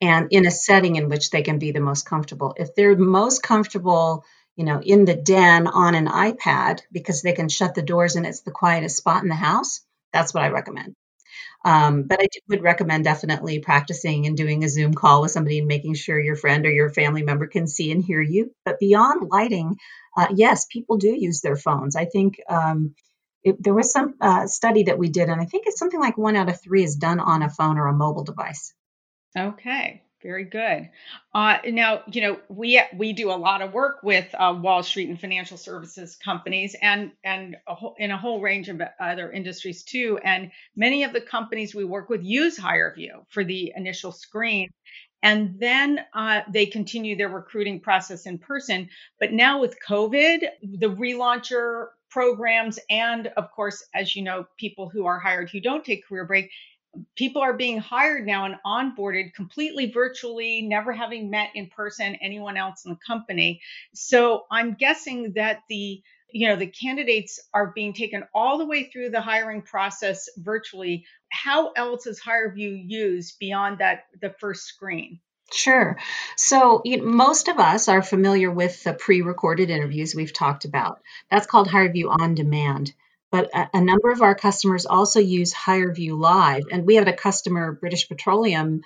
and 0.01 0.29
in 0.31 0.47
a 0.47 0.53
setting 0.53 0.97
in 0.97 1.09
which 1.09 1.31
they 1.31 1.43
can 1.43 1.59
be 1.59 1.73
the 1.73 1.81
most 1.81 2.07
comfortable. 2.07 2.55
If 2.57 2.77
they're 2.77 2.97
most 2.97 3.43
comfortable, 3.43 4.25
you 4.57 4.65
know, 4.65 4.81
in 4.81 5.05
the 5.05 5.17
den 5.17 5.67
on 5.67 5.97
an 5.97 6.07
iPad 6.07 6.83
because 6.93 7.23
they 7.23 7.33
can 7.33 7.49
shut 7.49 7.75
the 7.75 7.83
doors 7.83 8.17
and 8.17 8.25
it's 8.25 8.43
the 8.43 8.53
quietest 8.53 8.97
spot 8.97 9.25
in 9.25 9.29
the 9.29 9.35
house, 9.35 9.81
that's 10.13 10.33
what 10.33 10.45
I 10.45 10.51
recommend. 10.51 10.95
Um, 11.65 12.05
but 12.05 12.21
I 12.21 12.27
would 12.49 12.63
recommend 12.63 13.05
definitely 13.05 13.59
practicing 13.59 14.27
and 14.27 14.37
doing 14.37 14.65
a 14.65 14.69
Zoom 14.69 14.95
call 14.95 15.23
with 15.23 15.33
somebody 15.33 15.59
and 15.59 15.69
making 15.69 15.95
sure 15.95 16.21
your 16.21 16.37
friend 16.37 16.67
or 16.67 16.71
your 16.71 16.91
family 16.91 17.23
member 17.23 17.47
can 17.49 17.67
see 17.67 17.91
and 17.91 18.05
hear 18.05 18.23
you. 18.23 18.53
But 18.65 18.79
beyond 18.79 19.29
lighting, 19.31 19.79
uh, 20.17 20.29
yes, 20.35 20.67
people 20.67 20.99
do 20.99 21.09
use 21.09 21.41
their 21.41 21.57
phones. 21.57 21.97
I 21.97 22.05
think 22.05 22.41
um, 22.49 22.95
it, 23.45 23.63
there 23.63 23.75
was 23.75 23.93
some 23.93 24.15
uh, 24.21 24.47
study 24.47 24.85
that 24.85 24.99
we 24.99 25.11
did, 25.11 25.29
and 25.29 25.41
I 25.41 25.45
think 25.45 25.65
it's 25.67 25.79
something 25.79 26.01
like 26.01 26.17
one 26.17 26.35
out 26.35 26.49
of 26.49 26.61
three 26.61 26.83
is 26.83 26.97
done 26.97 27.21
on 27.21 27.43
a 27.43 27.51
phone 27.51 27.79
or 27.79 27.87
a 27.87 27.93
mobile 27.93 28.25
device. 28.25 28.73
Okay, 29.37 30.03
very 30.23 30.45
good. 30.45 30.89
Uh, 31.35 31.59
now, 31.67 32.03
you 32.11 32.23
know, 32.23 32.39
we 32.49 32.81
we 32.97 33.13
do 33.13 33.31
a 33.31 33.37
lot 33.37 33.61
of 33.61 33.75
work 33.75 34.03
with 34.03 34.27
uh, 34.35 34.59
Wall 34.59 34.83
Street 34.83 35.11
and 35.11 35.21
financial 35.21 35.59
services 35.59 36.17
companies, 36.17 36.75
and 36.81 37.13
and 37.23 37.57
a 37.69 37.75
whole, 37.75 37.95
in 37.99 38.11
a 38.11 38.17
whole 38.17 38.41
range 38.41 38.71
of 38.71 38.81
other 38.99 39.31
industries 39.31 39.85
too. 39.85 40.19
And 40.25 40.51
many 40.75 41.05
of 41.05 41.13
the 41.13 41.21
companies 41.21 41.75
we 41.75 41.85
work 41.85 42.09
with 42.09 42.23
use 42.25 42.59
HireVue 42.59 43.27
for 43.29 43.45
the 43.45 43.75
initial 43.77 44.13
screen, 44.13 44.71
and 45.23 45.61
then 45.61 46.01
uh, 46.15 46.41
they 46.51 46.65
continue 46.65 47.17
their 47.17 47.29
recruiting 47.29 47.81
process 47.81 48.25
in 48.25 48.39
person. 48.39 48.89
But 49.21 49.33
now 49.33 49.61
with 49.61 49.77
COVID, 49.87 50.41
the 50.63 50.89
relauncher 50.89 51.89
programs, 52.15 52.79
and 52.91 53.27
of 53.37 53.51
course, 53.51 53.85
as 53.93 54.15
you 54.15 54.23
know, 54.23 54.47
people 54.57 54.89
who 54.89 55.05
are 55.05 55.19
hired 55.19 55.51
who 55.51 55.61
don't 55.61 55.85
take 55.85 56.07
career 56.07 56.25
break, 56.25 56.49
people 57.17 57.43
are 57.43 57.55
being 57.55 57.79
hired 57.79 58.25
now 58.25 58.45
and 58.45 58.55
onboarded 58.65 59.35
completely 59.35 59.91
virtually, 59.91 60.63
never 60.63 60.93
having 60.93 61.29
met 61.29 61.51
in 61.57 61.67
person 61.67 62.15
anyone 62.23 62.57
else 62.57 62.85
in 62.85 62.93
the 62.93 62.99
company. 63.05 63.61
So 63.95 64.45
I'm 64.49 64.75
guessing 64.75 65.33
that 65.33 65.63
the 65.69 66.01
you 66.31 66.49
know 66.49 66.55
the 66.57 66.69
candidates 66.69 67.41
are 67.53 67.73
being 67.75 67.93
taken 67.93 68.23
all 68.33 68.59
the 68.59 68.67
way 68.67 68.85
through 68.85 69.11
the 69.11 69.21
hiring 69.21 69.63
process 69.63 70.29
virtually 70.39 71.05
how 71.31 71.73
else 71.73 72.07
is 72.07 72.21
HireVue 72.21 72.85
used 72.89 73.39
beyond 73.39 73.79
that 73.79 74.07
the 74.21 74.35
first 74.41 74.65
screen 74.65 75.21
Sure. 75.53 75.99
So 76.37 76.83
you 76.85 76.99
know, 76.99 77.05
most 77.05 77.49
of 77.49 77.59
us 77.59 77.89
are 77.89 78.03
familiar 78.03 78.51
with 78.51 78.83
the 78.83 78.95
pre-recorded 78.95 79.71
interviews 79.71 80.15
we've 80.15 80.33
talked 80.33 80.65
about. 80.65 81.01
That's 81.31 81.47
called 81.47 81.69
HireVue 81.69 82.09
on 82.21 82.35
demand. 82.35 82.93
But 83.31 83.51
a, 83.55 83.69
a 83.75 83.81
number 83.81 84.11
of 84.11 84.23
our 84.23 84.35
customers 84.35 84.87
also 84.87 85.21
use 85.21 85.53
HireVue 85.53 86.19
Live, 86.19 86.65
and 86.71 86.87
we 86.87 86.95
had 86.95 87.09
a 87.09 87.13
customer, 87.13 87.73
British 87.73 88.09
Petroleum, 88.09 88.83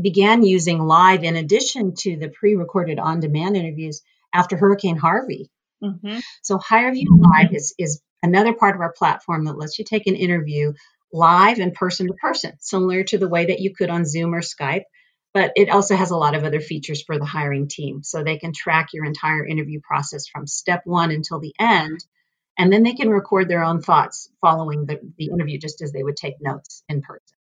began 0.00 0.42
using 0.42 0.78
live 0.78 1.24
in 1.24 1.36
addition 1.36 1.94
to 1.96 2.16
the 2.16 2.28
pre-recorded 2.28 2.98
on-demand 2.98 3.56
interviews 3.56 4.02
after 4.32 4.56
Hurricane 4.56 4.96
Harvey. 4.96 5.50
Mm-hmm. 5.82 6.18
So 6.42 6.58
HireVue 6.58 7.06
Live 7.08 7.54
is 7.54 7.74
is 7.78 8.00
another 8.22 8.52
part 8.52 8.74
of 8.74 8.80
our 8.80 8.92
platform 8.92 9.44
that 9.46 9.56
lets 9.56 9.78
you 9.78 9.84
take 9.84 10.06
an 10.06 10.16
interview 10.16 10.74
live 11.12 11.58
and 11.58 11.74
person 11.74 12.06
to 12.06 12.14
person, 12.14 12.52
similar 12.60 13.02
to 13.04 13.18
the 13.18 13.28
way 13.28 13.46
that 13.46 13.60
you 13.60 13.74
could 13.74 13.90
on 13.90 14.04
Zoom 14.04 14.34
or 14.34 14.42
Skype. 14.42 14.84
But 15.32 15.52
it 15.54 15.70
also 15.70 15.94
has 15.94 16.10
a 16.10 16.16
lot 16.16 16.34
of 16.34 16.44
other 16.44 16.60
features 16.60 17.02
for 17.02 17.18
the 17.18 17.24
hiring 17.24 17.68
team. 17.68 18.02
So 18.02 18.22
they 18.22 18.38
can 18.38 18.52
track 18.52 18.88
your 18.92 19.04
entire 19.04 19.46
interview 19.46 19.80
process 19.80 20.26
from 20.26 20.46
step 20.46 20.82
one 20.84 21.10
until 21.10 21.38
the 21.38 21.54
end. 21.58 22.04
And 22.58 22.72
then 22.72 22.82
they 22.82 22.94
can 22.94 23.10
record 23.10 23.48
their 23.48 23.62
own 23.62 23.80
thoughts 23.80 24.28
following 24.40 24.86
the, 24.86 25.00
the 25.18 25.26
interview, 25.26 25.58
just 25.58 25.82
as 25.82 25.92
they 25.92 26.02
would 26.02 26.16
take 26.16 26.34
notes 26.40 26.82
in 26.88 27.00
person. 27.00 27.36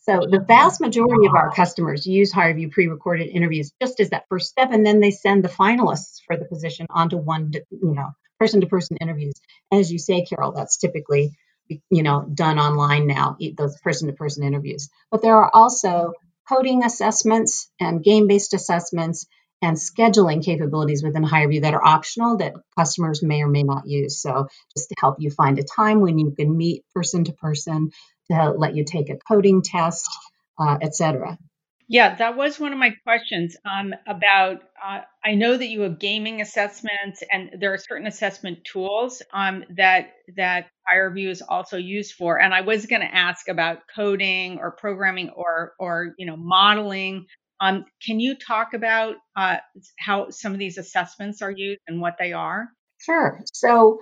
So 0.00 0.26
the 0.28 0.40
vast 0.40 0.80
majority 0.80 1.26
of 1.26 1.34
our 1.34 1.52
customers 1.52 2.06
use 2.06 2.32
HireVue 2.32 2.72
pre-recorded 2.72 3.28
interviews 3.28 3.70
just 3.80 4.00
as 4.00 4.10
that 4.10 4.24
first 4.28 4.48
step, 4.48 4.70
and 4.72 4.84
then 4.84 5.00
they 5.00 5.10
send 5.10 5.44
the 5.44 5.48
finalists 5.48 6.20
for 6.26 6.36
the 6.36 6.46
position 6.46 6.86
onto 6.90 7.16
one, 7.16 7.52
you 7.70 7.94
know, 7.94 8.10
person-to-person 8.38 8.96
interviews. 9.00 9.34
As 9.70 9.92
you 9.92 9.98
say, 9.98 10.24
Carol, 10.24 10.52
that's 10.52 10.78
typically 10.78 11.32
you 11.90 12.02
know 12.02 12.26
done 12.34 12.58
online 12.58 13.06
now 13.06 13.36
those 13.56 13.78
person-to-person 13.80 14.42
interviews 14.42 14.88
but 15.10 15.22
there 15.22 15.36
are 15.36 15.50
also 15.54 16.12
coding 16.50 16.84
assessments 16.84 17.70
and 17.78 18.02
game-based 18.02 18.54
assessments 18.54 19.26
and 19.62 19.76
scheduling 19.76 20.44
capabilities 20.44 21.02
within 21.02 21.22
HireVue 21.22 21.62
that 21.62 21.74
are 21.74 21.84
optional 21.84 22.38
that 22.38 22.54
customers 22.78 23.22
may 23.22 23.42
or 23.42 23.48
may 23.48 23.62
not 23.62 23.86
use. 23.86 24.20
So 24.20 24.48
just 24.76 24.88
to 24.88 24.94
help 24.98 25.16
you 25.18 25.30
find 25.30 25.58
a 25.58 25.64
time 25.64 26.00
when 26.00 26.18
you 26.18 26.32
can 26.32 26.56
meet 26.56 26.84
person 26.94 27.24
to 27.24 27.32
person, 27.32 27.90
to 28.30 28.54
let 28.56 28.74
you 28.74 28.84
take 28.84 29.10
a 29.10 29.18
coding 29.28 29.62
test, 29.62 30.08
uh, 30.58 30.78
etc. 30.80 31.38
Yeah, 31.90 32.14
that 32.14 32.36
was 32.36 32.60
one 32.60 32.72
of 32.72 32.78
my 32.78 32.94
questions 33.02 33.56
um, 33.68 33.92
about. 34.06 34.62
Uh, 34.80 35.00
I 35.24 35.34
know 35.34 35.56
that 35.56 35.66
you 35.66 35.80
have 35.80 35.98
gaming 35.98 36.40
assessments, 36.40 37.24
and 37.32 37.50
there 37.58 37.74
are 37.74 37.78
certain 37.78 38.06
assessment 38.06 38.60
tools 38.64 39.22
um, 39.32 39.64
that 39.76 40.12
that 40.36 40.68
HireVue 40.88 41.28
is 41.28 41.42
also 41.42 41.78
used 41.78 42.14
for. 42.14 42.40
And 42.40 42.54
I 42.54 42.60
was 42.60 42.86
going 42.86 43.00
to 43.00 43.12
ask 43.12 43.48
about 43.48 43.78
coding 43.92 44.60
or 44.60 44.70
programming 44.70 45.30
or 45.30 45.72
or 45.80 46.14
you 46.16 46.26
know 46.26 46.36
modeling. 46.36 47.26
Um, 47.58 47.84
can 48.06 48.20
you 48.20 48.36
talk 48.36 48.72
about 48.72 49.16
uh, 49.34 49.56
how 49.98 50.30
some 50.30 50.52
of 50.52 50.60
these 50.60 50.78
assessments 50.78 51.42
are 51.42 51.50
used 51.50 51.80
and 51.88 52.00
what 52.00 52.14
they 52.20 52.32
are? 52.32 52.68
Sure. 53.00 53.40
So 53.52 53.98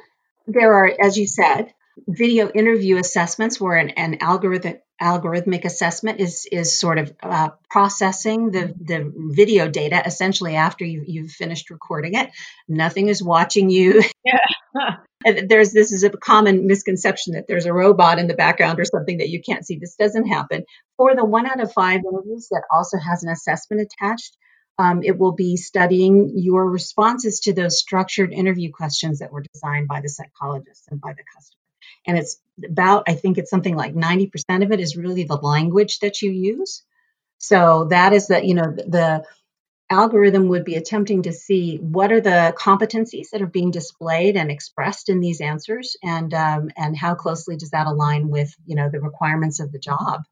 there 0.47 0.75
are, 0.75 0.93
as 1.03 1.17
you 1.17 1.27
said, 1.27 1.73
video 2.07 2.51
interview 2.51 2.99
assessments 2.99 3.59
where 3.59 3.79
an, 3.79 3.91
an 3.91 4.19
algorithm 4.21 4.77
algorithmic 5.01 5.65
assessment 5.65 6.21
is 6.21 6.47
is 6.51 6.79
sort 6.79 6.99
of 6.99 7.13
uh, 7.23 7.51
processing 7.71 8.51
the 8.51 8.75
the 8.81 9.13
video 9.15 9.69
data 9.69 10.03
essentially 10.05 10.57
after 10.57 10.85
you, 10.85 11.05
you've 11.07 11.31
finished 11.31 11.71
recording 11.71 12.15
it. 12.15 12.31
Nothing 12.69 13.09
is 13.09 13.23
watching 13.23 13.71
you. 13.71 14.03
Yeah. 14.25 14.97
there's 15.49 15.73
this 15.73 15.93
is 15.93 16.05
a 16.05 16.11
common 16.11 16.67
misconception 16.67 17.35
that 17.35 17.47
there's 17.47 17.67
a 17.67 17.73
robot 17.73 18.19
in 18.19 18.27
the 18.27 18.35
background 18.35 18.81
or 18.81 18.85
something 18.85 19.19
that 19.19 19.29
you 19.29 19.41
can't 19.41 19.67
see. 19.67 19.79
This 19.79 19.97
doesn't 19.97 20.27
happen. 20.27 20.65
For 20.97 21.15
the 21.15 21.25
one 21.25 21.47
out 21.47 21.61
of 21.61 21.73
five 21.73 22.01
interviews 22.05 22.49
that 22.51 22.65
also 22.73 22.99
has 22.99 23.23
an 23.23 23.31
assessment 23.31 23.83
attached, 23.83 24.37
um, 24.79 25.03
it 25.03 25.19
will 25.19 25.33
be 25.33 25.57
studying 25.57 26.33
your 26.35 26.69
responses 26.71 27.41
to 27.41 27.53
those 27.53 27.79
structured 27.79 28.33
interview 28.33 28.71
questions 28.73 29.21
that 29.21 29.33
were 29.33 29.45
designed 29.53 29.89
by 29.89 30.01
the 30.01 30.09
psychologist 30.09 30.85
and 30.91 31.01
by 31.01 31.13
the 31.13 31.25
customer 31.35 31.59
and 32.07 32.19
it's 32.19 32.41
about 32.67 33.05
i 33.07 33.15
think 33.15 33.39
it's 33.39 33.51
something 33.51 33.77
like 33.77 33.95
90% 33.95 34.65
of 34.65 34.73
it 34.73 34.81
is 34.81 34.97
really 34.97 35.25
the 35.25 35.37
language 35.37 36.01
that 36.01 36.23
you 36.23 36.31
use. 36.31 36.83
So 37.39 37.87
that 37.91 38.13
is 38.13 38.29
that 38.29 38.45
you 38.45 38.55
know 38.55 38.73
the 38.73 39.25
algorithm 39.91 40.49
would 40.49 40.65
be 40.65 40.75
attempting 40.75 41.23
to 41.23 41.33
see 41.33 41.79
what 41.79 42.13
are 42.13 42.21
the 42.21 42.55
competencies 42.59 43.31
that 43.31 43.41
are 43.41 43.47
being 43.47 43.71
displayed 43.71 44.37
and 44.37 44.51
expressed 44.51 45.09
in 45.09 45.21
these 45.21 45.41
answers 45.41 45.97
and 46.03 46.35
um, 46.35 46.71
and 46.77 46.97
how 46.97 47.15
closely 47.15 47.57
does 47.57 47.71
that 47.71 47.87
align 47.87 48.29
with 48.29 48.55
you 48.67 48.75
know 48.75 48.91
the 48.91 49.01
requirements 49.01 49.61
of 49.61 49.73
the 49.73 49.79
job. 49.79 50.23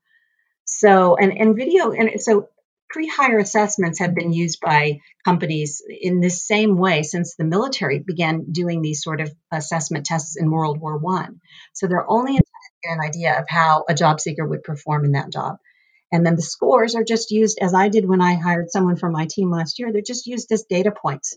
So 0.65 1.17
and 1.17 1.37
and 1.39 1.57
video 1.57 1.93
and 1.93 2.21
so 2.21 2.49
Pre-hire 2.89 3.39
assessments 3.39 3.99
have 3.99 4.15
been 4.15 4.33
used 4.33 4.61
by 4.61 5.01
companies 5.25 5.83
in 5.89 6.21
this 6.21 6.47
same 6.47 6.77
way 6.77 7.03
since 7.03 7.35
the 7.35 7.45
military 7.45 7.99
began 7.99 8.53
doing 8.53 8.81
these 8.81 9.03
sort 9.03 9.21
of 9.21 9.31
assessment 9.53 10.07
tests 10.07 10.37
in 10.37 10.51
World 10.51 10.81
War 10.81 10.97
One. 10.97 11.41
So 11.75 11.87
they're 11.87 12.09
only 12.09 12.39
an 12.85 13.01
idea 13.01 13.39
of 13.39 13.47
how 13.49 13.85
a 13.89 13.95
job 13.95 14.21
seeker 14.21 14.47
would 14.47 14.63
perform 14.63 15.05
in 15.05 15.13
that 15.13 15.33
job. 15.33 15.57
And 16.13 16.25
then 16.25 16.37
the 16.37 16.43
scores 16.43 16.95
are 16.95 17.05
just 17.05 17.33
used 17.33 17.59
as 17.61 17.75
I 17.75 17.89
did 17.89 18.09
when 18.09 18.21
I 18.21 18.35
hired 18.35 18.71
someone 18.71 18.97
from 18.97 19.13
my 19.13 19.27
team 19.29 19.51
last 19.51 19.79
year. 19.79 19.93
They're 19.93 20.03
just 20.03 20.27
used 20.27 20.53
as 20.53 20.63
data 20.63 20.93
points, 20.93 21.37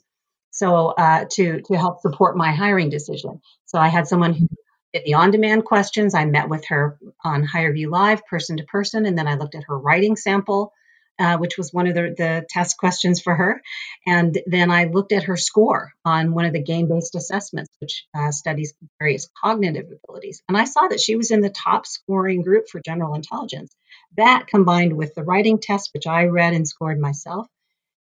so 0.51 0.87
uh, 0.87 1.25
to 1.31 1.61
to 1.61 1.73
help 1.73 2.01
support 2.01 2.37
my 2.37 2.51
hiring 2.51 2.89
decision. 2.89 3.41
So 3.65 3.79
I 3.79 3.87
had 3.87 4.07
someone 4.07 4.33
who 4.33 4.47
did 4.93 5.03
the 5.05 5.15
on-demand 5.15 5.65
questions. 5.65 6.13
I 6.13 6.25
met 6.25 6.49
with 6.49 6.65
her 6.67 6.99
on 7.23 7.47
HireVue 7.47 7.89
Live, 7.89 8.25
person 8.27 8.57
to 8.57 8.63
person, 8.63 9.07
and 9.07 9.17
then 9.17 9.27
I 9.27 9.35
looked 9.35 9.55
at 9.55 9.63
her 9.67 9.77
writing 9.77 10.15
sample 10.15 10.71
uh, 11.19 11.37
which 11.37 11.57
was 11.57 11.73
one 11.73 11.87
of 11.87 11.93
the, 11.93 12.15
the 12.17 12.45
test 12.49 12.77
questions 12.77 13.21
for 13.21 13.35
her. 13.35 13.61
And 14.07 14.39
then 14.47 14.71
I 14.71 14.85
looked 14.85 15.11
at 15.11 15.23
her 15.23 15.37
score 15.37 15.91
on 16.05 16.33
one 16.33 16.45
of 16.45 16.53
the 16.53 16.63
game 16.63 16.87
based 16.87 17.15
assessments, 17.15 17.69
which 17.79 18.05
uh, 18.17 18.31
studies 18.31 18.73
various 18.99 19.29
cognitive 19.43 19.87
abilities. 19.91 20.41
And 20.47 20.57
I 20.57 20.63
saw 20.63 20.87
that 20.87 21.01
she 21.01 21.15
was 21.15 21.31
in 21.31 21.41
the 21.41 21.49
top 21.49 21.85
scoring 21.85 22.41
group 22.41 22.69
for 22.69 22.79
general 22.79 23.15
intelligence. 23.15 23.75
That 24.17 24.47
combined 24.47 24.93
with 24.93 25.13
the 25.13 25.23
writing 25.23 25.59
test, 25.59 25.91
which 25.93 26.07
I 26.07 26.25
read 26.25 26.53
and 26.53 26.67
scored 26.67 26.99
myself, 26.99 27.47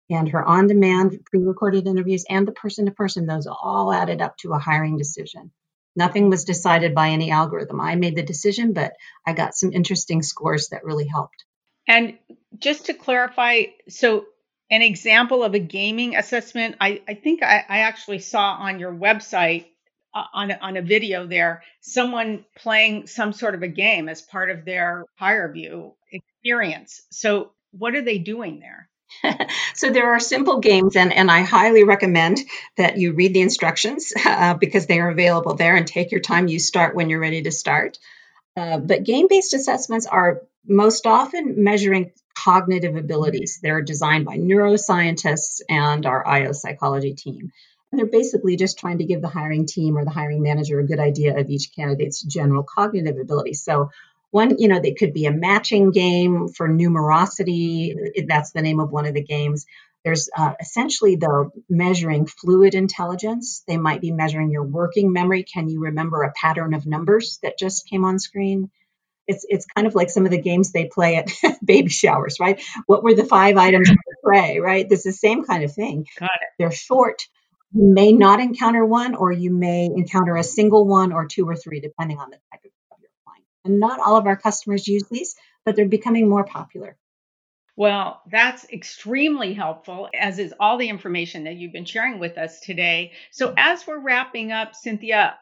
and 0.10 0.30
her 0.30 0.44
on 0.44 0.68
demand 0.68 1.20
pre 1.26 1.42
recorded 1.42 1.88
interviews 1.88 2.24
and 2.30 2.48
the 2.48 2.52
person 2.54 2.86
to 2.86 2.92
person, 2.92 3.26
those 3.26 3.48
all 3.48 3.92
added 3.92 4.22
up 4.22 4.38
to 4.38 4.54
a 4.54 4.60
hiring 4.60 4.98
decision. 4.98 5.52
Nothing 5.96 6.30
was 6.30 6.46
decided 6.46 6.94
by 6.94 7.10
any 7.10 7.32
algorithm. 7.32 7.82
I 7.82 7.96
made 7.96 8.16
the 8.16 8.24
decision, 8.24 8.74
but 8.74 8.94
I 9.26 9.34
got 9.34 9.56
some 9.56 9.74
interesting 9.74 10.22
scores 10.22 10.70
that 10.70 10.86
really 10.86 11.08
helped. 11.08 11.44
And 11.88 12.18
just 12.58 12.88
to 12.88 12.94
clarify, 12.94 13.64
so 13.88 14.26
an 14.70 14.82
example 14.82 15.44
of 15.44 15.54
a 15.54 15.60
gaming 15.60 16.16
assessment, 16.16 16.76
I, 16.82 17.02
I 17.08 17.14
think 17.14 17.42
I, 17.44 17.64
I 17.68 17.80
actually 17.80 18.20
saw 18.20 18.54
on 18.54 18.80
your 18.80 18.94
website 18.94 19.66
uh, 20.14 20.24
on, 20.34 20.52
a, 20.52 20.58
on 20.62 20.78
a 20.78 20.82
video 20.82 21.28
there 21.28 21.64
someone 21.82 22.46
playing 22.58 23.08
some 23.08 23.34
sort 23.34 23.56
of 23.56 23.62
a 23.62 23.68
game 23.68 24.10
as 24.10 24.22
part 24.22 24.50
of 24.50 24.66
their 24.66 25.06
HireVue 25.22 25.94
experience. 26.12 27.02
So, 27.12 27.52
what 27.72 27.96
are 27.96 28.02
they 28.02 28.18
doing 28.18 28.60
there? 28.60 28.90
so 29.74 29.90
there 29.90 30.14
are 30.14 30.20
simple 30.20 30.60
games 30.60 30.96
and, 30.98 31.14
and 31.14 31.32
i 31.32 31.42
highly 31.42 31.86
recommend 31.86 32.40
that 32.76 32.98
you 32.98 33.14
read 33.14 33.34
the 33.34 33.42
instructions 33.42 34.12
uh, 34.26 34.54
because 34.54 34.86
they 34.86 35.00
are 35.00 35.10
available 35.10 35.56
there 35.56 35.76
and 35.76 35.88
take 35.88 36.12
your 36.12 36.20
time 36.20 36.50
you 36.50 36.60
start 36.60 36.94
when 36.94 37.10
you're 37.10 37.20
ready 37.20 37.42
to 37.42 37.52
start 37.52 37.98
uh, 38.58 38.78
but 38.78 39.06
game 39.06 39.28
based 39.30 39.54
assessments 39.54 40.06
are 40.06 40.42
most 40.68 41.06
often 41.06 41.64
measuring 41.64 42.12
cognitive 42.36 42.96
abilities. 42.96 43.60
They're 43.62 43.82
designed 43.82 44.26
by 44.26 44.38
neuroscientists 44.38 45.62
and 45.70 46.06
our 46.06 46.26
IO 46.28 46.52
psychology 46.52 47.14
team. 47.14 47.52
And 47.92 48.00
they're 48.00 48.06
basically 48.06 48.58
just 48.58 48.78
trying 48.78 48.98
to 48.98 49.06
give 49.06 49.22
the 49.22 49.30
hiring 49.30 49.66
team 49.66 49.98
or 49.98 50.04
the 50.04 50.12
hiring 50.12 50.42
manager 50.42 50.80
a 50.80 50.86
good 50.86 51.00
idea 51.00 51.40
of 51.40 51.50
each 51.50 51.74
candidate's 51.76 52.22
general 52.22 52.64
cognitive 52.64 53.18
ability. 53.18 53.54
So, 53.54 53.92
one, 54.32 54.58
you 54.60 54.68
know, 54.68 54.80
they 54.80 54.94
could 54.94 55.14
be 55.14 55.26
a 55.26 55.32
matching 55.32 55.92
game 55.92 56.50
for 56.50 56.68
numerosity. 56.68 57.96
That's 58.28 58.52
the 58.52 58.62
name 58.62 58.80
of 58.82 58.92
one 58.92 59.06
of 59.06 59.14
the 59.14 59.24
games. 59.24 59.66
There's 60.04 60.30
uh, 60.38 60.54
essentially, 60.60 61.16
though, 61.16 61.52
measuring 61.70 62.28
fluid 62.28 62.76
intelligence. 62.76 63.64
They 63.68 63.78
might 63.78 64.02
be 64.02 64.12
measuring 64.12 64.52
your 64.52 64.64
working 64.64 65.12
memory. 65.12 65.44
Can 65.44 65.70
you 65.70 65.82
remember 65.82 66.24
a 66.24 66.34
pattern 66.34 66.74
of 66.74 66.86
numbers 66.86 67.40
that 67.42 67.58
just 67.58 67.90
came 67.90 68.06
on 68.06 68.20
screen? 68.20 68.70
It's, 69.28 69.46
it's 69.50 69.66
kind 69.66 69.88
of 69.88 69.96
like 69.96 70.10
some 70.10 70.26
of 70.26 70.32
the 70.32 70.42
games 70.42 70.72
they 70.72 70.86
play 70.86 71.18
at 71.18 71.32
baby 71.66 71.90
showers, 71.90 72.40
right? 72.40 72.62
What 72.86 73.04
were 73.04 73.14
the 73.14 73.26
five 73.26 73.58
items 73.58 73.90
of 73.90 73.96
the 73.96 74.16
tray, 74.26 74.60
right? 74.60 74.88
This 74.88 75.06
is 75.06 75.16
the 75.16 75.28
same 75.28 75.44
kind 75.44 75.64
of 75.64 75.74
thing. 75.74 76.06
Got 76.20 76.30
it. 76.42 76.48
They're 76.58 76.72
short. 76.72 77.24
You 77.74 77.94
may 77.94 78.14
not 78.14 78.40
encounter 78.40 78.86
one, 78.86 79.16
or 79.16 79.32
you 79.32 79.52
may 79.52 79.86
encounter 79.86 80.38
a 80.38 80.44
single 80.44 80.88
one 80.88 81.12
or 81.12 81.28
two 81.28 81.48
or 81.48 81.56
three, 81.56 81.82
depending 81.82 82.18
on 82.18 82.30
the 82.30 82.38
type 82.52 82.62
of 82.64 82.72
your 83.02 83.10
client. 83.26 83.44
And 83.66 83.80
not 83.80 84.00
all 84.00 84.16
of 84.16 84.26
our 84.26 84.38
customers 84.38 84.88
use 84.88 85.04
these, 85.12 85.36
but 85.66 85.76
they're 85.76 85.86
becoming 85.86 86.30
more 86.30 86.46
popular. 86.46 86.98
Well, 87.76 88.22
that's 88.32 88.68
extremely 88.72 89.54
helpful, 89.54 90.10
as 90.18 90.40
is 90.40 90.54
all 90.60 90.78
the 90.78 90.90
information 90.90 91.44
that 91.44 91.58
you've 91.58 91.74
been 91.74 91.86
sharing 91.86 92.18
with 92.18 92.38
us 92.38 92.60
today. 92.62 93.12
So, 93.32 93.54
as 93.56 93.86
we're 93.86 94.00
wrapping 94.00 94.52
up, 94.52 94.74
Cynthia, 94.74 95.38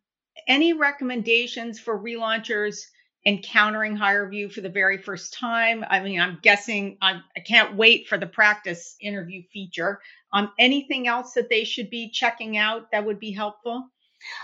any 0.48 0.74
recommendations 0.74 1.80
for 1.80 1.98
relaunchers 1.98 2.88
encountering 3.26 3.98
HireVue 3.98 4.52
for 4.52 4.62
the 4.62 4.70
very 4.70 4.98
first 4.98 5.34
time? 5.34 5.84
I 5.88 6.00
mean, 6.00 6.20
I'm 6.20 6.40
guessing 6.42 6.98
I'm, 7.02 7.24
I 7.36 7.40
can 7.40 7.66
not 7.66 7.76
wait 7.76 8.08
for 8.08 8.18
the 8.18 8.28
practice 8.28 8.96
interview 9.02 9.44
feature. 9.52 10.00
Um, 10.32 10.52
anything 10.60 11.08
else 11.08 11.34
that 11.34 11.50
they 11.50 11.64
should 11.64 11.90
be 11.90 12.10
checking 12.12 12.58
out 12.58 12.92
that 12.92 13.06
would 13.06 13.20
be 13.20 13.32
helpful? 13.32 13.90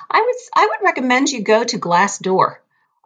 I 0.09 0.21
would 0.21 0.35
I 0.55 0.67
would 0.67 0.85
recommend 0.85 1.29
you 1.29 1.43
go 1.43 1.63
to 1.63 1.79
Glassdoor 1.79 2.57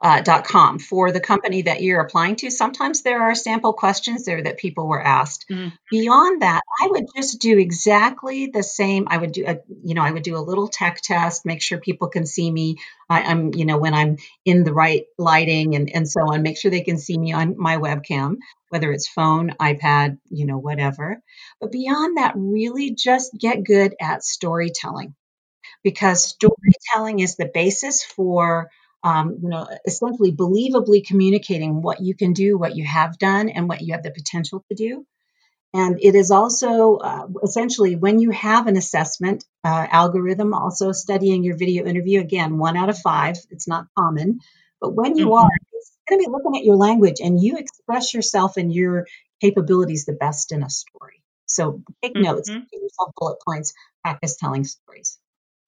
uh, 0.05 0.21
.com 0.43 0.77
for 0.77 1.11
the 1.11 1.19
company 1.19 1.63
that 1.63 1.81
you're 1.81 1.99
applying 1.99 2.35
to. 2.35 2.51
Sometimes 2.51 3.01
there 3.01 3.23
are 3.23 3.33
sample 3.33 3.73
questions 3.73 4.23
there 4.23 4.43
that 4.43 4.59
people 4.59 4.87
were 4.87 5.01
asked. 5.01 5.45
Mm-hmm. 5.49 5.69
Beyond 5.89 6.43
that, 6.43 6.61
I 6.79 6.87
would 6.91 7.05
just 7.17 7.41
do 7.41 7.57
exactly 7.57 8.51
the 8.53 8.61
same. 8.61 9.07
I 9.09 9.17
would 9.17 9.31
do 9.31 9.45
a, 9.47 9.57
you 9.83 9.95
know, 9.95 10.03
I 10.03 10.11
would 10.11 10.21
do 10.21 10.37
a 10.37 10.45
little 10.45 10.67
tech 10.67 11.01
test, 11.01 11.43
make 11.43 11.59
sure 11.59 11.79
people 11.79 12.09
can 12.09 12.27
see 12.27 12.51
me. 12.51 12.77
I, 13.09 13.31
am 13.31 13.55
you 13.55 13.65
know, 13.65 13.79
when 13.79 13.95
I'm 13.95 14.17
in 14.45 14.63
the 14.63 14.73
right 14.73 15.05
lighting 15.17 15.73
and, 15.73 15.89
and 15.89 16.07
so 16.07 16.21
on, 16.21 16.43
make 16.43 16.59
sure 16.59 16.69
they 16.69 16.81
can 16.81 16.99
see 16.99 17.17
me 17.17 17.33
on 17.33 17.55
my 17.57 17.77
webcam, 17.77 18.35
whether 18.69 18.91
it's 18.91 19.07
phone, 19.07 19.55
iPad, 19.59 20.19
you 20.29 20.45
know, 20.45 20.59
whatever. 20.59 21.19
But 21.59 21.71
beyond 21.71 22.17
that, 22.17 22.33
really 22.35 22.91
just 22.91 23.31
get 23.33 23.63
good 23.63 23.95
at 23.99 24.23
storytelling 24.23 25.15
because 25.83 26.23
storytelling 26.23 27.21
is 27.21 27.37
the 27.37 27.49
basis 27.51 28.03
for 28.03 28.69
um, 29.05 29.37
you 29.43 29.49
know, 29.49 29.67
essentially 29.85 30.31
believably 30.31 31.05
communicating 31.05 31.83
what 31.83 32.01
you 32.01 32.15
can 32.15 32.33
do, 32.33 32.57
what 32.57 32.75
you 32.75 32.83
have 32.83 33.19
done, 33.19 33.49
and 33.49 33.69
what 33.69 33.81
you 33.81 33.93
have 33.93 34.01
the 34.01 34.09
potential 34.09 34.65
to 34.67 34.75
do. 34.75 35.05
And 35.75 35.99
it 36.01 36.15
is 36.15 36.31
also 36.31 36.95
uh, 36.95 37.27
essentially 37.43 37.95
when 37.95 38.19
you 38.19 38.31
have 38.31 38.65
an 38.65 38.77
assessment 38.77 39.45
uh, 39.63 39.85
algorithm, 39.91 40.55
also 40.55 40.91
studying 40.91 41.43
your 41.43 41.55
video 41.55 41.85
interview, 41.85 42.19
again, 42.19 42.57
one 42.57 42.75
out 42.75 42.89
of 42.89 42.97
five, 42.97 43.37
it's 43.51 43.67
not 43.67 43.85
common. 43.95 44.39
But 44.81 44.95
when 44.95 45.15
you 45.15 45.27
mm-hmm. 45.27 45.45
are, 45.45 45.51
it's 45.73 45.91
going 46.09 46.21
to 46.21 46.27
be 46.27 46.31
looking 46.31 46.57
at 46.57 46.65
your 46.65 46.77
language 46.77 47.17
and 47.21 47.39
you 47.39 47.57
express 47.57 48.11
yourself 48.11 48.57
and 48.57 48.73
your 48.73 49.05
capabilities 49.39 50.05
the 50.05 50.13
best 50.13 50.51
in 50.51 50.63
a 50.63 50.69
story. 50.69 51.21
So 51.45 51.83
take 52.01 52.15
mm-hmm. 52.15 52.23
notes, 52.23 52.49
give 52.49 52.81
yourself 52.81 53.11
bullet 53.17 53.37
points, 53.45 53.73
practice 54.03 54.37
telling 54.37 54.63
stories 54.63 55.19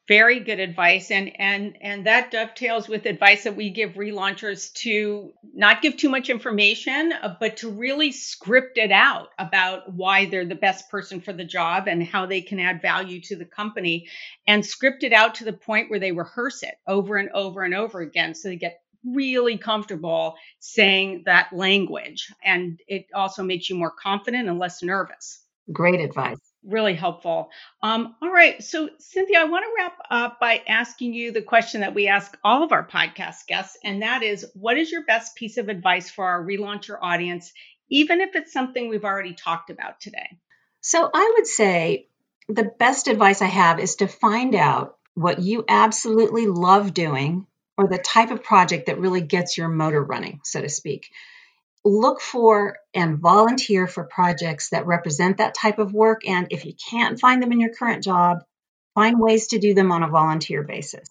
very 0.08 0.40
good 0.40 0.60
advice 0.60 1.12
and 1.12 1.32
and 1.40 1.78
and 1.82 2.06
that 2.06 2.32
dovetails 2.32 2.88
with 2.88 3.06
advice 3.06 3.44
that 3.44 3.56
we 3.56 3.70
give 3.70 3.94
relaunchers 3.94 4.72
to 4.74 5.34
not 5.54 5.82
give 5.82 5.98
too 5.98 6.10
much 6.10 6.30
information 6.30 7.12
uh, 7.12 7.36
but 7.40 7.58
to 7.58 7.70
really 7.70 8.12
script 8.12 8.78
it 8.78 8.92
out 8.92 9.30
about 9.38 9.92
why 9.94 10.26
they're 10.26 10.46
the 10.46 10.56
best 10.56 10.90
person 10.90 11.20
for 11.20 11.34
the 11.34 11.44
job 11.44 11.88
and 11.88 12.04
how 12.04 12.26
they 12.26 12.42
can 12.42 12.60
add 12.60 12.82
value 12.82 13.20
to 13.20 13.36
the 13.36 13.46
company 13.46 14.08
and 14.48 14.66
script 14.66 15.04
it 15.04 15.12
out 15.12 15.36
to 15.36 15.44
the 15.44 15.54
point 15.54 15.90
where 15.90 16.00
they 16.00 16.12
rehearse 16.12 16.64
it 16.64 16.76
over 16.88 17.18
and 17.18 17.30
over 17.34 17.64
and 17.64 17.76
over 17.76 18.00
again 18.00 18.34
so 18.34 18.48
they 18.48 18.56
get 18.56 18.80
really 19.06 19.58
comfortable 19.58 20.36
saying 20.60 21.24
that 21.26 21.48
language. 21.54 22.30
And 22.44 22.80
it 22.88 23.06
also 23.14 23.44
makes 23.44 23.70
you 23.70 23.76
more 23.76 23.92
confident 23.92 24.50
and 24.50 24.60
less 24.60 24.84
nervous. 24.84 25.40
Great 25.72 26.02
advice 26.02 26.47
really 26.68 26.94
helpful. 26.94 27.50
Um, 27.82 28.16
all 28.22 28.32
right. 28.32 28.62
So, 28.64 28.90
Cynthia, 29.00 29.40
I 29.40 29.46
want 29.46 29.66
to 29.66 29.72
wrap 29.78 29.98
up 30.10 30.40
by 30.40 30.62
asking 30.68 31.14
you 31.14 31.32
the 31.32 31.42
question 31.42 31.82
that 31.82 31.96
we 31.96 32.08
ask 32.08 32.38
all 32.44 32.64
of 32.64 32.72
our 32.72 32.88
podcast 32.88 33.48
guests, 33.48 33.78
and 33.84 34.02
that 34.02 34.24
is 34.24 34.46
what 34.54 34.78
is 34.78 34.92
your 34.92 35.04
best 35.06 35.36
piece 35.36 35.58
of 35.58 35.70
advice 35.70 36.10
for 36.10 36.26
our 36.26 36.44
relauncher 36.44 36.98
audience, 37.02 37.54
even 37.90 38.22
if 38.22 38.36
it's 38.36 38.54
something 38.54 38.90
we've 38.90 39.06
already 39.06 39.34
talked 39.34 39.70
about 39.70 40.00
today? 40.00 40.38
So, 40.82 41.10
I 41.12 41.34
would 41.38 41.48
say 41.48 42.08
the 42.50 42.72
best 42.80 43.08
advice 43.08 43.42
I 43.42 43.48
have 43.48 43.80
is 43.80 43.96
to 43.98 44.08
find 44.08 44.56
out 44.56 44.98
what 45.16 45.40
you 45.40 45.66
absolutely 45.68 46.48
love 46.48 46.94
doing 46.94 47.48
or 47.78 47.88
the 47.88 47.98
type 47.98 48.32
of 48.32 48.44
project 48.44 48.88
that 48.88 49.00
really 49.00 49.22
gets 49.22 49.58
your 49.58 49.68
motor 49.68 50.04
running, 50.04 50.42
so 50.44 50.62
to 50.62 50.70
speak 50.70 51.12
look 51.86 52.22
for 52.22 52.78
and 52.94 53.20
volunteer 53.20 53.88
for 53.88 54.04
projects 54.04 54.70
that 54.70 54.88
represent 54.88 55.38
that 55.38 55.56
type 55.56 55.80
of 55.80 55.94
work. 55.94 56.28
And 56.28 56.48
if 56.52 56.66
you 56.66 56.74
can't 56.90 57.20
find 57.20 57.42
them 57.42 57.52
in 57.52 57.60
your 57.60 57.74
current 57.74 58.04
job, 58.04 58.40
find 58.96 59.20
ways 59.20 59.48
to 59.48 59.60
do 59.60 59.74
them 59.74 59.92
on 59.92 60.04
a 60.04 60.10
volunteer 60.10 60.64
basis. 60.64 61.08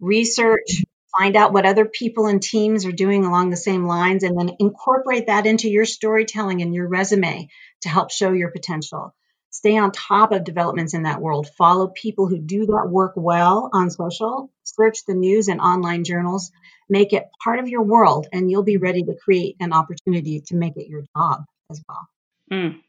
Research, 0.00 0.84
find 1.18 1.36
out 1.36 1.52
what 1.52 1.66
other 1.66 1.84
people 1.84 2.26
and 2.26 2.42
teams 2.42 2.86
are 2.86 2.92
doing 2.92 3.24
along 3.24 3.50
the 3.50 3.56
same 3.56 3.86
lines, 3.86 4.22
and 4.22 4.38
then 4.38 4.56
incorporate 4.58 5.26
that 5.26 5.46
into 5.46 5.68
your 5.68 5.84
storytelling 5.84 6.62
and 6.62 6.74
your 6.74 6.88
resume 6.88 7.48
to 7.82 7.88
help 7.88 8.10
show 8.10 8.32
your 8.32 8.50
potential. 8.50 9.14
Stay 9.50 9.76
on 9.76 9.90
top 9.90 10.32
of 10.32 10.44
developments 10.44 10.94
in 10.94 11.02
that 11.02 11.20
world. 11.20 11.48
Follow 11.58 11.88
people 11.88 12.26
who 12.26 12.38
do 12.38 12.66
that 12.66 12.88
work 12.88 13.12
well 13.16 13.68
on 13.72 13.90
social. 13.90 14.50
Search 14.62 15.04
the 15.06 15.14
news 15.14 15.48
and 15.48 15.60
online 15.60 16.04
journals 16.04 16.52
make 16.90 17.12
it 17.12 17.28
part 17.42 17.58
of 17.60 17.68
your 17.68 17.82
world 17.82 18.26
and 18.32 18.50
you'll 18.50 18.64
be 18.64 18.76
ready 18.76 19.02
to 19.04 19.14
create 19.14 19.56
an 19.60 19.72
opportunity 19.72 20.40
to 20.40 20.56
make 20.56 20.76
it 20.76 20.88
your 20.88 21.04
job 21.16 21.44
as 21.70 21.82
well. 21.88 22.08
Mm, 22.50 22.80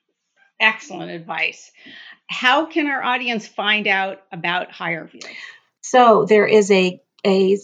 excellent 0.60 1.12
advice. 1.12 1.72
How 2.28 2.66
can 2.66 2.88
our 2.88 3.04
audience 3.04 3.48
find 3.48 3.88
out 3.88 4.22
about 4.32 4.72
HireVue? 4.72 5.24
So 5.82 6.26
there 6.26 6.48
is 6.48 6.72
a 6.72 7.00
a 7.26 7.58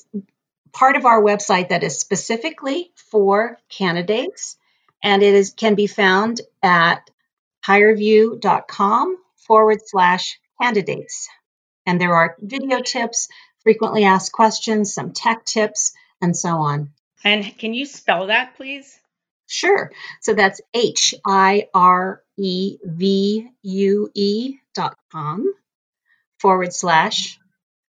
part 0.71 0.95
of 0.95 1.05
our 1.05 1.21
website 1.21 1.69
that 1.69 1.83
is 1.83 1.99
specifically 1.99 2.91
for 3.11 3.57
candidates 3.69 4.57
and 5.01 5.23
it 5.23 5.33
is 5.33 5.51
can 5.51 5.73
be 5.73 5.87
found 5.87 6.41
at 6.61 7.09
hirevue.com 7.65 9.17
forward 9.47 9.79
slash 9.85 10.39
candidates. 10.61 11.29
And 11.85 12.01
there 12.01 12.15
are 12.15 12.35
video 12.39 12.81
tips, 12.81 13.29
frequently 13.61 14.03
asked 14.03 14.31
questions, 14.31 14.93
some 14.93 15.13
tech 15.13 15.45
tips, 15.45 15.93
and 16.21 16.35
so 16.35 16.57
on. 16.57 16.91
And 17.23 17.57
can 17.57 17.73
you 17.73 17.85
spell 17.85 18.27
that, 18.27 18.55
please? 18.55 18.99
Sure. 19.47 19.91
So 20.21 20.33
that's 20.33 20.59
H 20.73 21.15
I 21.25 21.67
R 21.73 22.21
E 22.37 22.77
V 22.83 23.47
U 23.63 24.11
E 24.13 24.57
dot 24.75 24.97
com 25.11 25.53
forward 26.39 26.73
slash 26.73 27.39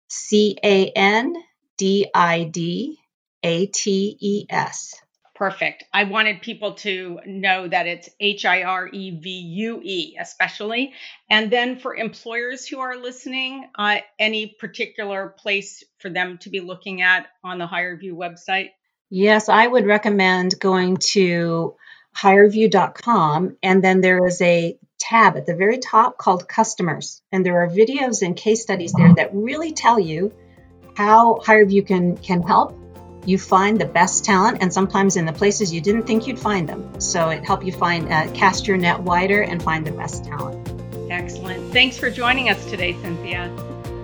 C 0.09 0.57
A 0.63 0.91
N 0.91 1.35
D 1.79 2.09
I 2.15 2.45
D 2.45 2.99
A 3.43 3.67
T 3.67 4.17
E 4.21 4.47
S. 4.49 4.95
Perfect. 5.39 5.85
I 5.95 6.03
wanted 6.03 6.43
people 6.43 6.75
to 6.75 7.21
know 7.25 7.69
that 7.69 7.87
it's 7.87 8.09
H 8.19 8.45
I 8.45 8.65
R 8.65 8.89
E 8.89 9.21
V 9.21 9.31
U 9.31 9.81
E, 9.85 10.17
especially. 10.19 10.95
And 11.31 11.49
then 11.49 11.79
for 11.79 11.95
employers 11.95 12.67
who 12.67 12.81
are 12.81 12.97
listening, 12.97 13.69
uh, 13.79 13.99
any 14.19 14.57
particular 14.59 15.33
place 15.39 15.85
for 15.99 16.11
them 16.11 16.39
to 16.39 16.51
be 16.51 16.59
looking 16.59 17.03
at 17.03 17.29
on 17.45 17.59
the 17.59 17.69
HireVue 17.69 18.15
website? 18.15 18.71
Yes, 19.11 19.49
I 19.49 19.65
would 19.65 19.87
recommend 19.87 20.59
going 20.59 20.97
to 21.13 21.77
hirevue.com. 22.17 23.59
And 23.63 23.85
then 23.85 24.01
there 24.01 24.27
is 24.27 24.43
a 24.43 24.77
tab 24.99 25.37
at 25.37 25.47
the 25.47 25.55
very 25.55 25.79
top 25.79 26.19
called 26.19 26.49
Customers. 26.49 27.23
And 27.31 27.47
there 27.47 27.63
are 27.63 27.69
videos 27.69 28.23
and 28.23 28.37
case 28.37 28.63
studies 28.63 28.93
there 28.93 29.15
that 29.15 29.33
really 29.33 29.73
tell 29.73 30.01
you 30.01 30.33
how 30.97 31.37
HireVue 31.37 31.87
can, 31.87 32.17
can 32.17 32.43
help 32.43 32.77
you 33.25 33.39
find 33.39 33.81
the 33.81 33.85
best 33.87 34.25
talent 34.25 34.59
and 34.61 34.73
sometimes 34.73 35.17
in 35.17 35.25
the 35.25 35.33
places 35.33 35.73
you 35.73 35.81
didn't 35.81 36.05
think 36.05 36.27
you'd 36.27 36.39
find 36.39 36.69
them. 36.69 37.01
So 37.01 37.31
it 37.31 37.45
helps 37.45 37.67
you 37.67 37.73
find, 37.73 38.11
uh, 38.13 38.31
cast 38.33 38.67
your 38.67 38.77
net 38.77 39.01
wider 39.01 39.43
and 39.43 39.63
find 39.63 39.87
the 39.87 39.93
best 39.93 40.25
talent. 40.25 40.73
Excellent. 41.11 41.73
Thanks 41.73 41.99
for 41.99 42.11
joining 42.11 42.49
us 42.49 42.65
today, 42.71 42.95
Cynthia. 43.03 43.51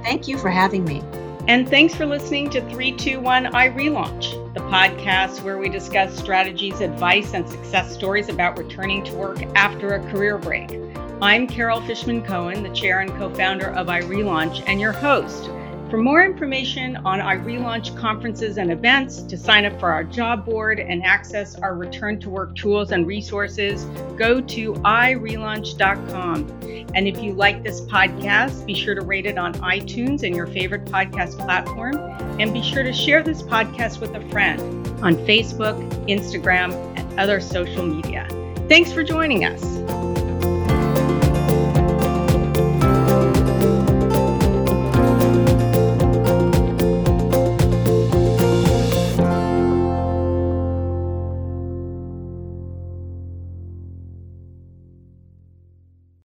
Thank 0.03 0.29
you 0.29 0.39
for 0.39 0.51
having 0.51 0.85
me. 0.85 1.03
And 1.47 1.69
thanks 1.69 1.95
for 1.95 2.07
listening 2.07 2.49
to 2.51 2.61
321 2.63 3.47
iRelaunch, 3.47 4.55
the 4.55 4.61
podcast 4.61 5.43
where 5.43 5.59
we 5.59 5.69
discuss 5.69 6.17
strategies, 6.19 6.81
advice, 6.81 7.35
and 7.35 7.47
success 7.47 7.93
stories 7.93 8.31
about 8.31 8.57
returning 8.57 9.05
to 9.05 9.15
work 9.15 9.43
after 9.55 9.95
a 9.95 10.11
career 10.11 10.39
break. 10.39 10.79
I'm 11.21 11.47
Carol 11.47 11.83
Fishman 11.83 12.23
Cohen, 12.23 12.63
the 12.63 12.71
chair 12.71 13.01
and 13.01 13.11
co 13.11 13.29
founder 13.29 13.69
of 13.71 13.89
iRelaunch, 13.89 14.63
and 14.67 14.81
your 14.81 14.93
host. 14.93 15.51
For 15.95 16.03
more 16.03 16.25
information 16.25 16.97
on 16.97 17.21
our 17.21 17.39
relaunch 17.39 17.97
conferences 17.97 18.59
and 18.59 18.73
events, 18.73 19.23
to 19.23 19.37
sign 19.37 19.65
up 19.65 19.79
for 19.79 19.93
our 19.93 20.03
job 20.03 20.45
board 20.45 20.81
and 20.81 21.05
access 21.05 21.55
our 21.55 21.77
return 21.77 22.19
to 22.23 22.31
work 22.31 22.57
tools 22.57 22.91
and 22.91 23.07
resources, 23.07 23.85
go 24.17 24.41
to 24.41 24.73
irelaunch.com. 24.73 26.49
And 26.97 27.07
if 27.07 27.23
you 27.23 27.35
like 27.35 27.63
this 27.63 27.83
podcast, 27.83 28.67
be 28.67 28.75
sure 28.75 28.97
to 28.97 29.03
rate 29.03 29.27
it 29.27 29.39
on 29.39 29.55
iTunes 29.55 30.25
and 30.25 30.35
your 30.35 30.49
favorite 30.49 30.85
podcast 30.87 31.39
platform. 31.39 31.95
And 32.41 32.53
be 32.53 32.61
sure 32.61 32.83
to 32.83 32.93
share 32.93 33.23
this 33.23 33.43
podcast 33.43 34.01
with 34.01 34.17
a 34.17 34.31
friend 34.31 34.61
on 35.01 35.15
Facebook, 35.19 35.79
Instagram, 36.09 36.73
and 36.99 37.21
other 37.21 37.41
social 37.41 37.87
media. 37.87 38.27
Thanks 38.69 38.93
for 38.93 39.05
joining 39.05 39.45
us. 39.45 40.24